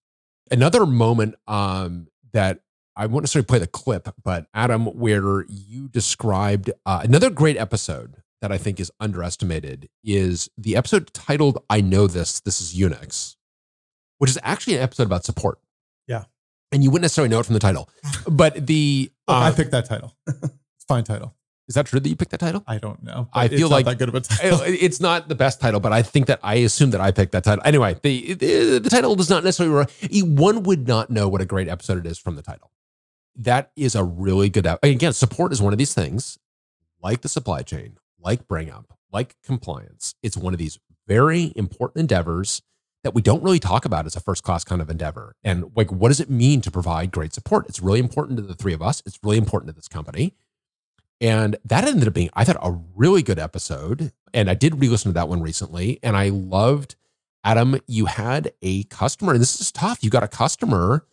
[0.51, 2.59] Another moment um, that
[2.97, 8.17] I won't necessarily play the clip, but Adam, where you described uh, another great episode
[8.41, 13.35] that I think is underestimated is the episode titled "I Know This." This is Unix,
[14.19, 15.59] which is actually an episode about support.
[16.07, 16.25] Yeah.
[16.71, 17.89] and you wouldn't necessarily know it from the title,
[18.29, 20.15] but the Look, uh, I picked that title.
[20.27, 21.35] it's a fine title.
[21.67, 22.63] is that true that you picked that title?
[22.67, 23.27] I don't know.
[23.33, 24.59] I feel not like- that good of a title.
[24.63, 27.43] It's not the best title, but I think that I assume that I picked that
[27.43, 27.61] title.
[27.65, 29.87] Anyway, the the, the title does not necessarily.
[30.21, 32.71] One would not know what a great episode it is from the title.
[33.35, 34.65] That is a really good.
[34.65, 36.39] ep- Again, support is one of these things,
[37.01, 40.15] like the supply chain, like bring up, like compliance.
[40.23, 42.61] It's one of these very important endeavors
[43.03, 45.35] that we don't really talk about as a first class kind of endeavor.
[45.43, 47.67] And like, what does it mean to provide great support?
[47.67, 49.03] It's really important to the three of us.
[49.05, 50.33] It's really important to this company.
[51.21, 54.11] And that ended up being, I thought, a really good episode.
[54.33, 55.99] And I did re listen to that one recently.
[56.01, 56.95] And I loved,
[57.43, 60.03] Adam, you had a customer, and this is tough.
[60.03, 61.05] You got a customer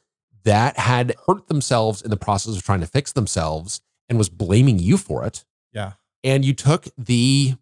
[0.44, 4.78] that had hurt themselves in the process of trying to fix themselves and was blaming
[4.78, 5.44] you for it.
[5.72, 5.92] yeah.
[6.24, 7.54] And you took the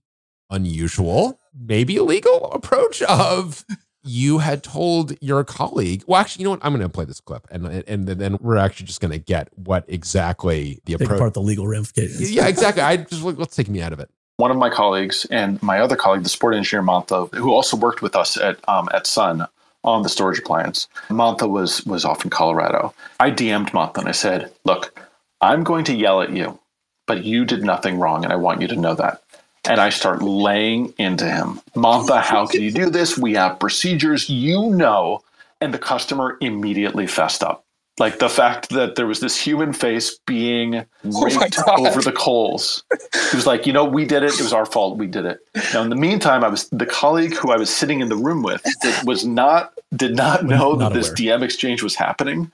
[0.50, 3.64] unusual, maybe illegal approach of
[4.02, 6.60] you had told your colleague, well, actually, you know what?
[6.64, 9.48] I'm going to play this clip and, and then we're actually just going to get
[9.56, 11.18] what exactly the Take approach.
[11.18, 12.30] apart the legal ramifications.
[12.32, 12.82] Yeah, exactly.
[12.82, 14.10] I just like, let's take me out of it.
[14.36, 18.00] one of my colleagues and my other colleague, the sport engineer Mantha, who also worked
[18.02, 19.46] with us at um, at Sun
[19.84, 20.88] on the storage appliance.
[21.08, 22.94] Mantha was was off in Colorado.
[23.18, 24.98] I DM'd Mantha and I said, "Look,
[25.40, 26.58] I'm going to yell at you,
[27.06, 29.22] but you did nothing wrong, and I want you to know that."
[29.68, 31.60] And I start laying into him.
[31.74, 33.18] Mantha, how can you do this?
[33.18, 35.22] We have procedures, you know.
[35.60, 37.64] And the customer immediately fessed up.
[38.00, 41.86] Like the fact that there was this human face being Oh my raked God.
[41.86, 42.82] over the coals.
[43.30, 44.32] He was like, you know, we did it.
[44.32, 44.96] It was our fault.
[44.98, 45.38] We did it.
[45.74, 48.42] Now, in the meantime, I was the colleague who I was sitting in the room
[48.42, 51.10] with that was not did not know Not that this.
[51.10, 52.50] DM exchange was happening.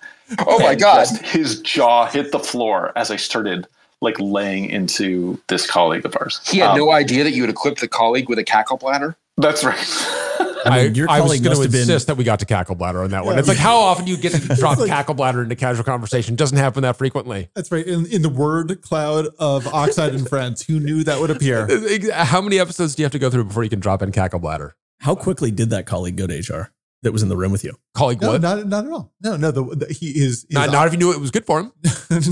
[0.47, 1.07] Oh my And god!
[1.25, 3.67] his jaw hit the floor as I started
[4.01, 6.41] like laying into this colleague of ours.
[6.45, 9.17] He had Um, no idea that you had equipped the colleague with a cackle bladder.
[9.39, 9.79] That's right.
[10.73, 11.81] I mean, your I was going to have been.
[11.83, 13.35] insist that we got to cackle bladder on that one.
[13.35, 13.39] Yeah.
[13.41, 16.37] It's like how often do you get to drop cackle bladder into casual conversation?
[16.37, 17.49] Doesn't happen that frequently.
[17.55, 17.87] That's right.
[17.87, 21.69] In, in the word cloud of Oxide and Friends, who knew that would appear?
[22.15, 24.39] How many episodes do you have to go through before you can drop in cackle
[24.39, 24.77] bladder?
[25.01, 27.75] How quickly did that colleague go to HR that was in the room with you?
[27.95, 28.41] Colleague, No, what?
[28.41, 29.13] not, not at all.
[29.23, 29.51] No, no.
[29.51, 31.73] The, the he is, not, not if you knew it was good for him.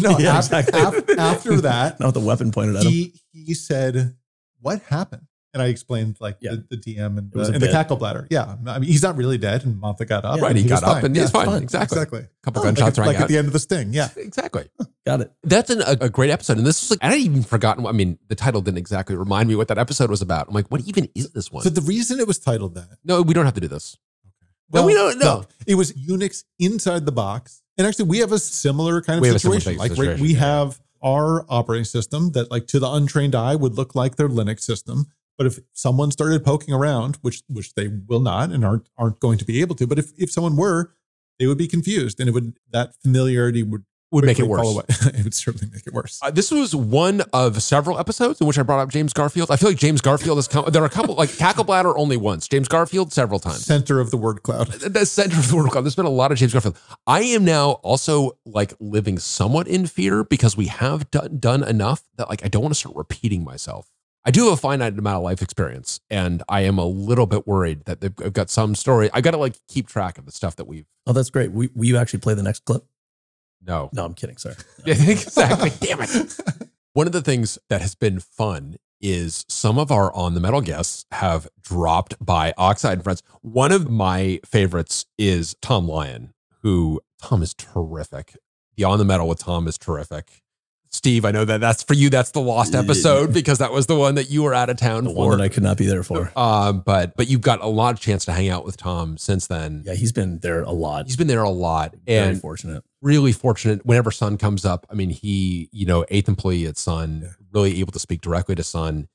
[0.00, 0.18] no.
[0.18, 0.80] Yeah, after, exactly.
[0.80, 2.90] af- after that, Not with the weapon pointed at him.
[2.92, 4.16] he he said,
[4.60, 6.56] "What happened?" And I explained like Yeah.
[6.68, 8.26] the, the DM and, the, a and the cackle bladder.
[8.28, 10.36] Yeah, I mean he's not really dead, and Mantha got up.
[10.36, 10.50] Yeah, right.
[10.50, 11.62] and He, got was up and he's Yeah, fine.
[11.62, 11.96] Exactly.
[11.96, 12.20] Exactly.
[12.20, 13.22] A couple Oh, like, gunshots at- rang like out.
[13.22, 13.92] at the end of the sting.
[13.94, 14.08] Yeah.
[14.16, 14.68] Exactly.
[15.06, 15.32] Got it.
[15.44, 16.58] That's an, a, a great episode.
[16.58, 17.86] And this was like, I hadn't even forgotten.
[17.86, 20.48] I mean, the title didn't exactly remind me what that episode was about.
[20.48, 21.62] I'm like, what even is this one?
[21.62, 23.96] So the reason it was titled that no, we don't have to do this.
[24.74, 25.36] okay No, we don't- no.
[25.38, 27.62] look, it was Unix inside the box.
[27.78, 29.78] And actually, we have a similar kind of We have a similar situation.
[29.78, 30.38] Like, right, we yeah.
[30.40, 34.60] have our operating system that, like, to the untrained eye, would look like their Linux
[34.60, 35.06] system.
[35.36, 39.38] But if someone started poking around, which which they will not and aren't aren't going
[39.38, 40.92] to be able to, but if if someone were,
[41.38, 44.78] they would be confused, and it would that familiarity would Would make it worse.
[45.06, 46.20] it would certainly make it worse.
[46.22, 49.50] Uh, this was one of several episodes in which I brought up James Garfield.
[49.50, 50.66] I feel like James Garfield has come.
[50.70, 53.66] There are a couple, like Cackle Bladder only once, James Garfield several times.
[53.66, 54.68] Center of the word cloud.
[54.68, 55.72] the center of the world.
[55.74, 56.78] There's been a lot of James Garfield.
[57.08, 62.04] I am now also like living somewhat in fear because we have done, done enough
[62.16, 63.90] that like I don't want to start repeating myself.
[64.26, 67.46] I do have a finite amount of life experience, and I am a little bit
[67.46, 69.10] worried that they've, I've got some story.
[69.12, 70.86] I got to like keep track of the stuff that we've.
[71.06, 71.52] Oh, that's great.
[71.52, 72.84] Will, will you actually play the next clip?
[73.66, 74.36] No, No, I'm kidding.
[74.36, 74.56] Sorry.
[74.86, 75.70] Yeah, exactly.
[75.80, 76.38] Damn it.
[76.94, 80.60] One of the things that has been fun is some of our on the metal
[80.60, 83.22] guests have dropped by Oxide and Friends.
[83.42, 88.36] One of my favorites is Tom Lyon, who Tom is terrific.
[88.76, 90.42] The on the metal with Tom is terrific.
[90.94, 92.08] Steve, I know that that's for you.
[92.08, 95.04] That's the lost episode because that was the one that you were out of town
[95.04, 95.28] The for.
[95.28, 96.30] one that I could not be there for.
[96.38, 99.46] um, but but you've got a lot of chance to hang out with Tom since
[99.48, 99.82] then.
[99.84, 101.06] Yeah, he's been there a lot.
[101.06, 102.84] He's been there a lot, very and fortunate.
[103.02, 104.86] really fortunate whenever Sun comes up.
[104.90, 108.62] I mean, he, you know, eighth employee at Sun, really able to speak directly to
[108.62, 109.08] Sun.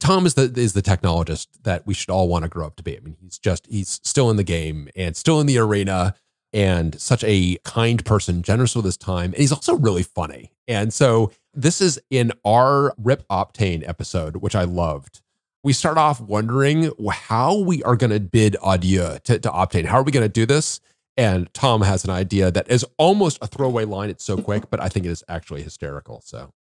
[0.00, 2.82] Tom is the is the technologist that we should all want to grow up to
[2.82, 2.96] be.
[2.96, 6.14] I mean, he's just he's still in the game and still in the arena
[6.54, 10.52] and such a kind person, generous with his time, and he's also really funny.
[10.68, 15.20] And so this is in our Rip Optane episode, which I loved.
[15.62, 19.86] We start off wondering how we are going to bid adieu to, to Optane.
[19.86, 20.80] How are we going to do this?
[21.16, 24.10] And Tom has an idea that is almost a throwaway line.
[24.10, 26.20] It's so quick, but I think it is actually hysterical.
[26.24, 26.52] So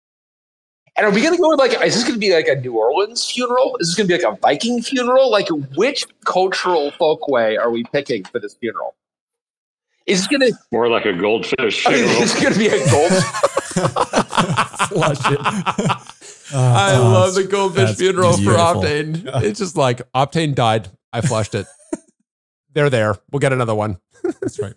[0.95, 2.55] And are we going to go with like, is this going to be like a
[2.55, 3.77] New Orleans funeral?
[3.79, 5.31] Is this going to be like a Viking funeral?
[5.31, 8.95] Like, which cultural folkway are we picking for this funeral?
[10.05, 11.55] Is going to, More like a goldfish.
[11.59, 12.21] is funeral.
[12.21, 13.23] it going to be a goldfish.
[14.89, 15.39] Flush it.
[15.39, 18.81] Uh, I Oh, love the goldfish that's funeral for beautiful.
[18.83, 19.43] Optane.
[19.43, 20.89] It's just like Optane died.
[21.11, 21.65] I flushed it.
[22.73, 23.15] They're there.
[23.31, 23.97] We'll get another one.
[24.23, 24.73] That's right.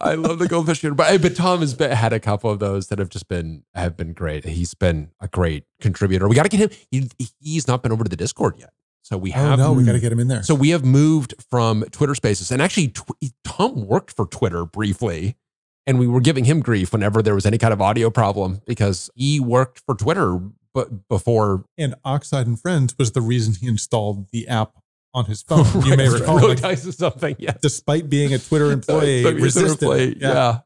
[0.00, 2.86] I love the goldfish funeral, but but Tom has been, had a couple of those
[2.88, 4.44] that have just been have been great.
[4.44, 6.28] He's been a great contributor.
[6.28, 6.78] We got to get him.
[6.90, 7.08] He,
[7.40, 8.70] he's not been over to the Discord yet,
[9.02, 10.42] so we Oh have no, we got to get him in there.
[10.42, 15.36] So we have moved from Twitter Spaces, and actually, tw- Tom worked for Twitter briefly,
[15.86, 19.10] and we were giving him grief whenever there was any kind of audio problem because
[19.14, 20.38] he worked for Twitter,
[20.74, 24.74] but before and Oxide and Friends was the reason he installed the app
[25.14, 25.64] on his phone.
[25.84, 27.36] you may recall, like, something.
[27.38, 29.78] Yes, despite being a Twitter employee, to resisted.
[29.80, 30.20] Twitter it.
[30.20, 30.58] play, Yeah.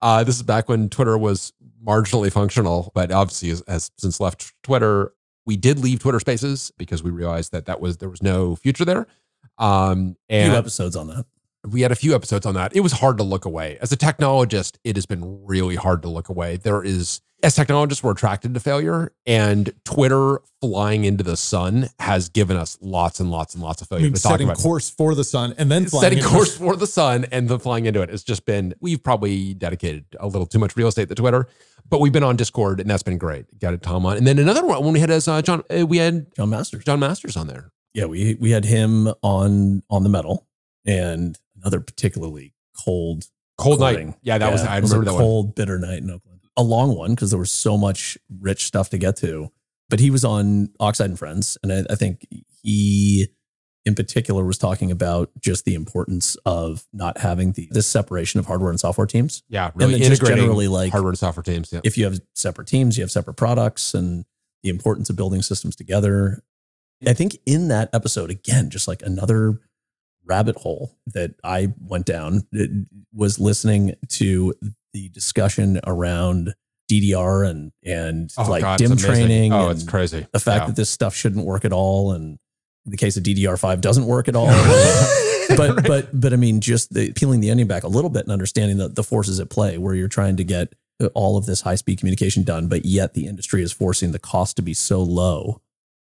[0.00, 1.52] Uh, this is back when Twitter was
[1.82, 5.12] marginally functional, but obviously has, has since left Twitter.
[5.46, 8.84] We did leave Twitter Spaces because we realized that that was there was no future
[8.84, 9.06] there.
[9.58, 11.26] Um, Few and episodes on that.
[11.70, 12.74] we had a few episodes on that.
[12.74, 13.78] It was hard to look away.
[13.80, 16.56] As a technologist, it has been really hard to look away.
[16.56, 22.28] There is, as technologists, we're attracted to failure, and Twitter flying into the sun has
[22.28, 24.58] given us lots and lots and lots of I failure mean, to talk setting about.
[24.58, 27.58] course for the sun and then flying Setting into- course for the sun and then
[27.58, 28.10] flying into it.
[28.10, 31.46] It's just been, we've probably dedicated a little too much real estate to Twitter.
[31.90, 33.44] but we've been on Discord and that's been great.
[33.58, 35.86] Got it, Tom on, and then another one when we had as uh, John, uh,
[35.86, 36.82] we had Jon Masters.
[36.84, 37.70] Jon Masters on there.
[37.92, 40.46] Yeah, we we had him on on the metal
[40.86, 43.26] and another particularly cold
[43.58, 44.08] Cold recording.
[44.08, 44.16] night.
[44.22, 45.22] Yeah, that was I it was remember a that one.
[45.22, 46.33] cold, bitter night in Oakland.
[46.56, 49.50] A long one because there was so much rich stuff to get to.
[49.90, 52.26] But he was on Oxide and Friends, and I, I think
[52.62, 53.28] he,
[53.84, 58.46] in particular, was talking about just the importance of not having the this separation of
[58.46, 59.42] hardware and software teams.
[59.48, 61.70] Yeah, really then just generally, like, hardware and software teams.
[61.70, 64.24] Yeah, If you have separate teams, you have separate products, and
[64.62, 66.42] the importance of building systems together.
[67.06, 69.60] I think in that episode, again, just like another
[70.24, 72.48] rabbit hole that I went down
[73.12, 74.54] was listening to
[74.94, 76.54] the discussion around
[76.90, 79.52] DDR and and Oh, like God, DIMM training.
[79.52, 80.26] Oh, it's crazy.
[80.32, 80.66] The fact Yeah.
[80.68, 82.38] that this stuff shouldn't work at all, and
[82.86, 84.46] in the case of DDR5 doesn't work at all.
[85.56, 88.32] but but but I mean, just the, peeling the onion back a little bit and
[88.32, 90.72] understanding the, the forces at play, where you're trying to get
[91.02, 94.18] uh, all of this high speed communication done, but yet the industry is forcing the
[94.18, 95.60] cost to be so low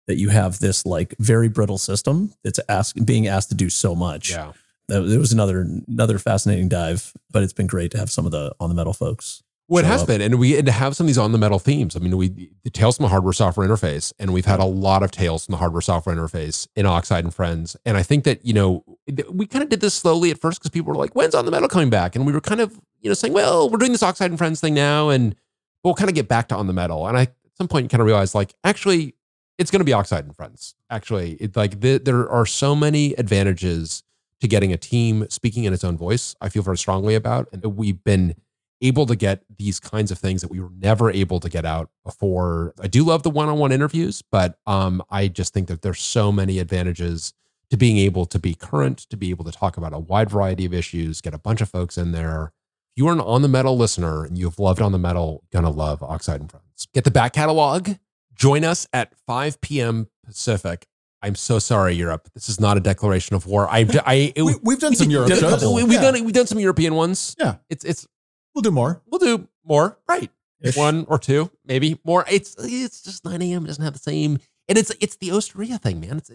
[0.08, 3.96] that you have this like very brittle system that's ask, being asked to do so
[3.96, 4.30] much.
[4.32, 4.52] Yeah.
[4.90, 8.56] It was another another fascinating dive, but it's been great to have some of the
[8.60, 9.42] on the metal folks.
[9.68, 10.08] Well, it has up.
[10.08, 11.96] been, and we and to have some of these on the metal themes.
[11.96, 15.02] I mean, we the tales from the hardware software interface, and we've had a lot
[15.02, 17.76] of tales from the hardware software interface in Oxide and Friends.
[17.84, 18.84] And I think that you know
[19.32, 21.52] we kind of did this slowly at first because people were like, "When's on the
[21.52, 24.04] metal coming back?" And we were kind of you know saying, "Well, we're doing this
[24.04, 25.36] Oxide and Friends thing now, and
[25.84, 28.02] we'll kind of get back to on the metal." And I at some point kind
[28.02, 29.16] of realized like actually
[29.58, 30.76] it's going to be Oxide and Friends.
[30.92, 34.04] Actually, it like the, there are so many advantages
[34.42, 36.36] to getting a team speaking in its own voice.
[36.42, 38.36] I feel very strongly about, and we've been
[38.82, 41.90] able to get these kinds of things that we were never able to get out
[42.04, 42.74] before.
[42.82, 46.60] I do love the one-on-one interviews, but um, I just think that there's so many
[46.60, 47.34] advantages
[47.70, 50.66] to being able to be current, to be able to talk about a wide variety
[50.66, 52.52] of issues, get a bunch of folks in there.
[52.96, 55.70] If you are an on the metal listener and you've loved on the metal, gonna
[55.70, 56.88] love Oxide and Friends.
[56.94, 57.92] Get the back catalog.
[58.36, 60.10] Join us at 5 p.m.
[60.26, 60.86] Pacific.
[61.22, 62.30] I'm so sorry, Europe.
[62.34, 63.68] This is not a declaration of war.
[63.70, 65.64] I, I, it, We, we've done some Europe shows.
[65.66, 66.02] we, have Yeah.
[66.12, 67.36] done we've done some European ones.
[67.40, 67.56] Yeah.
[67.70, 68.08] it's it's
[68.54, 69.02] We'll do more.
[69.08, 69.98] we'll do more.
[70.08, 70.78] Right, Ish.
[70.78, 72.24] one or two, maybe more.
[72.30, 73.66] It's it's just 9 a.m.
[73.66, 74.38] It doesn't have the same,
[74.70, 76.18] and it's it's the Osteria thing, man.
[76.18, 76.30] It's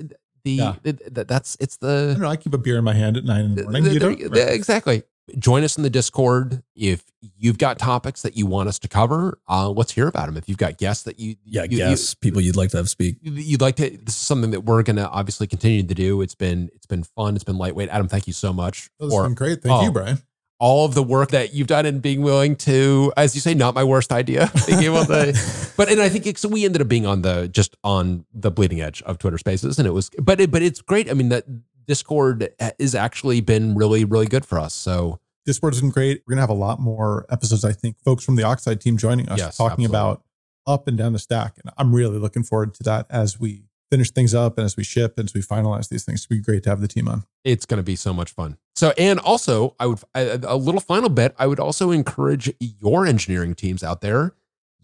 [0.45, 0.75] the Yeah.
[0.85, 2.29] it- that- that's it's I the don't know.
[2.29, 3.85] I keep a beer in my hand at nine in the morning.
[3.85, 4.33] the- You the- don't?
[4.35, 5.03] the- exactly.
[5.39, 7.03] Join us in the Discord if
[7.39, 9.39] you've got topics that you want us to cover.
[9.49, 10.37] Uh, let's hear about them.
[10.37, 13.17] If you've got guests that you Yeah, you, guess people you'd like to have speak.
[13.23, 13.91] you, you'd like to.
[13.91, 16.21] This is something that we're gonna obviously continue to do.
[16.23, 17.35] It's been it's been fun.
[17.35, 17.89] It's been lightweight.
[17.91, 19.63] Adam, thank you so much That's for been great.
[19.63, 19.83] Thank Oh.
[19.85, 20.19] you, Brian.
[20.59, 23.75] all of the work that you've done and being willing to, as you say, not
[23.75, 24.51] my worst idea.
[24.67, 25.33] Being able to,
[25.79, 28.51] but and I think it's, so we ended up being on the just on the
[28.51, 31.09] bleeding edge of Twitter Spaces, and it was, but it, but it's great.
[31.11, 31.45] I mean, that
[31.91, 34.73] Discord uh, has actually been really really good for us.
[34.75, 36.23] So Discord's been great.
[36.25, 37.65] We're gonna have a lot more episodes.
[37.65, 39.97] I think folks from the Oxide team joining us, Yes, talking absolutely.
[39.97, 40.23] about
[40.69, 44.13] up and down the stack, and I'm really looking forward to that as we finish
[44.13, 46.21] things up and as we ship and as we finalize these things.
[46.21, 47.25] It'd be great to have the team on.
[47.43, 48.57] it's going to be so much fun.
[48.77, 51.35] So, and also, I would a, a little final bit.
[51.41, 54.35] I would also encourage your engineering teams out there.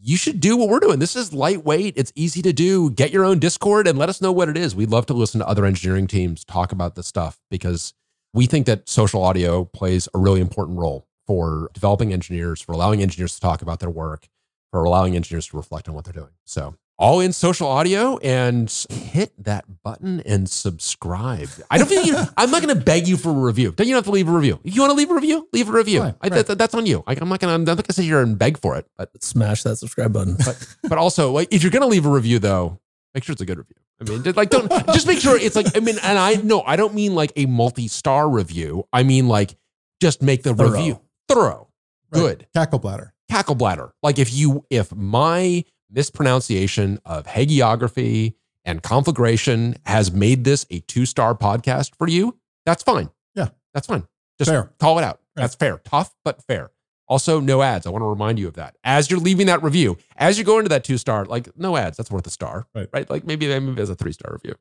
[0.09, 1.01] You should do what we're doing.
[1.01, 1.95] This is lightweight.
[1.97, 2.93] It's easy to do.
[2.93, 4.73] Get your own Discord and let us know what it is.
[4.73, 7.93] We'd love to listen to other engineering teams talk about this stuff because
[8.33, 13.03] we think that social audio plays a really important role for developing engineers, for allowing
[13.03, 14.29] engineers to talk about their work,
[14.71, 16.35] for allowing engineers to reflect on what they're doing.
[16.45, 21.49] So, all in social audio and hit that button and subscribe.
[21.71, 22.17] I don't think you.
[22.37, 23.73] I'm not going to beg you for a review.
[23.73, 24.59] Don't you have to leave a review?
[24.65, 26.01] If you want to leave a review, leave a review.
[26.01, 26.47] Fine, I, right.
[26.47, 27.05] that, that's on you.
[27.07, 27.55] Like, I'm not going to.
[27.55, 28.87] I'm not going to sit here and beg for it.
[28.97, 30.37] But Smash that subscribe button.
[30.89, 32.81] but also, like, if you're going to leave a review, though,
[33.15, 33.77] make sure it's a good review.
[34.01, 35.77] I mean, just, like, don't just make sure it's like.
[35.77, 38.87] I mean, and I no, I don't mean like a multi-star review.
[38.93, 39.55] I mean like
[40.01, 40.71] just make the Thorough.
[40.71, 41.69] review thorough,
[42.13, 42.21] Right.
[42.21, 43.15] good Cackle bladder.
[43.31, 43.93] cackle bladder.
[44.03, 45.65] Like if you if my
[45.97, 48.35] mispronunciation of hagiography
[48.65, 53.11] and conflagration has made this a two-star podcast for you, that's fine.
[53.35, 53.49] Yeah.
[53.75, 54.07] That's fine.
[54.39, 54.71] Just Fair.
[54.79, 55.21] call it out.
[55.37, 55.43] Right.
[55.43, 55.79] That's fair.
[55.85, 56.71] Tough, but fair.
[57.09, 57.87] Also, no ads.
[57.87, 58.77] I want to remind you of that.
[58.83, 61.97] As you're leaving that review, as you go into that two star, like no ads,
[61.97, 62.67] that's worth a star.
[62.75, 62.89] Right.
[62.93, 63.09] Right.
[63.09, 64.57] Like maybe, maybe as a three star review.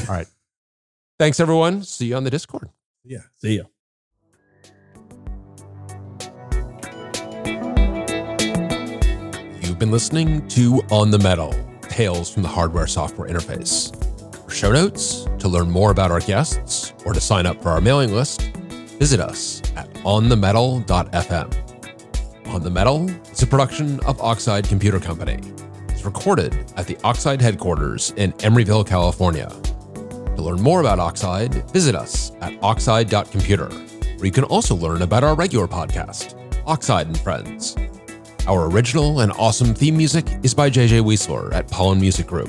[0.08, 0.28] All right.
[1.18, 1.82] Thanks, everyone.
[1.82, 2.70] See you on the Discord.
[3.04, 3.22] Yeah.
[3.36, 3.64] See ya.
[9.80, 13.90] Been listening to On the Metal Tales from the Hardware Software Interface.
[14.44, 17.80] For show notes, to learn more about our guests, or to sign up for our
[17.80, 18.42] mailing list,
[18.98, 21.56] visit us at onthemetal.fm.
[22.48, 25.38] On the Metal is a production of Oxide Computer Company.
[25.88, 29.48] It's recorded at the Oxide headquarters in Emeryville, California.
[30.36, 35.24] To learn more about Oxide, visit us at oxide.computer, where you can also learn about
[35.24, 36.34] our regular podcast,
[36.66, 37.76] Oxide and Friends.
[38.50, 42.48] Our original and awesome theme music is by JJ Wiesler at Pollen Music Group.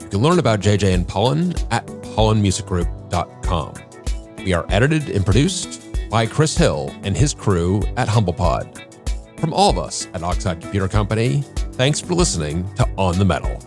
[0.00, 3.74] You can learn about JJ and Pollen at pollenmusicgroup.com.
[4.44, 9.40] We are edited and produced by Chris Hill and his crew at HumblePod.
[9.40, 13.58] From all of us at Oxide Computer Company, thanks for listening to On the Metal.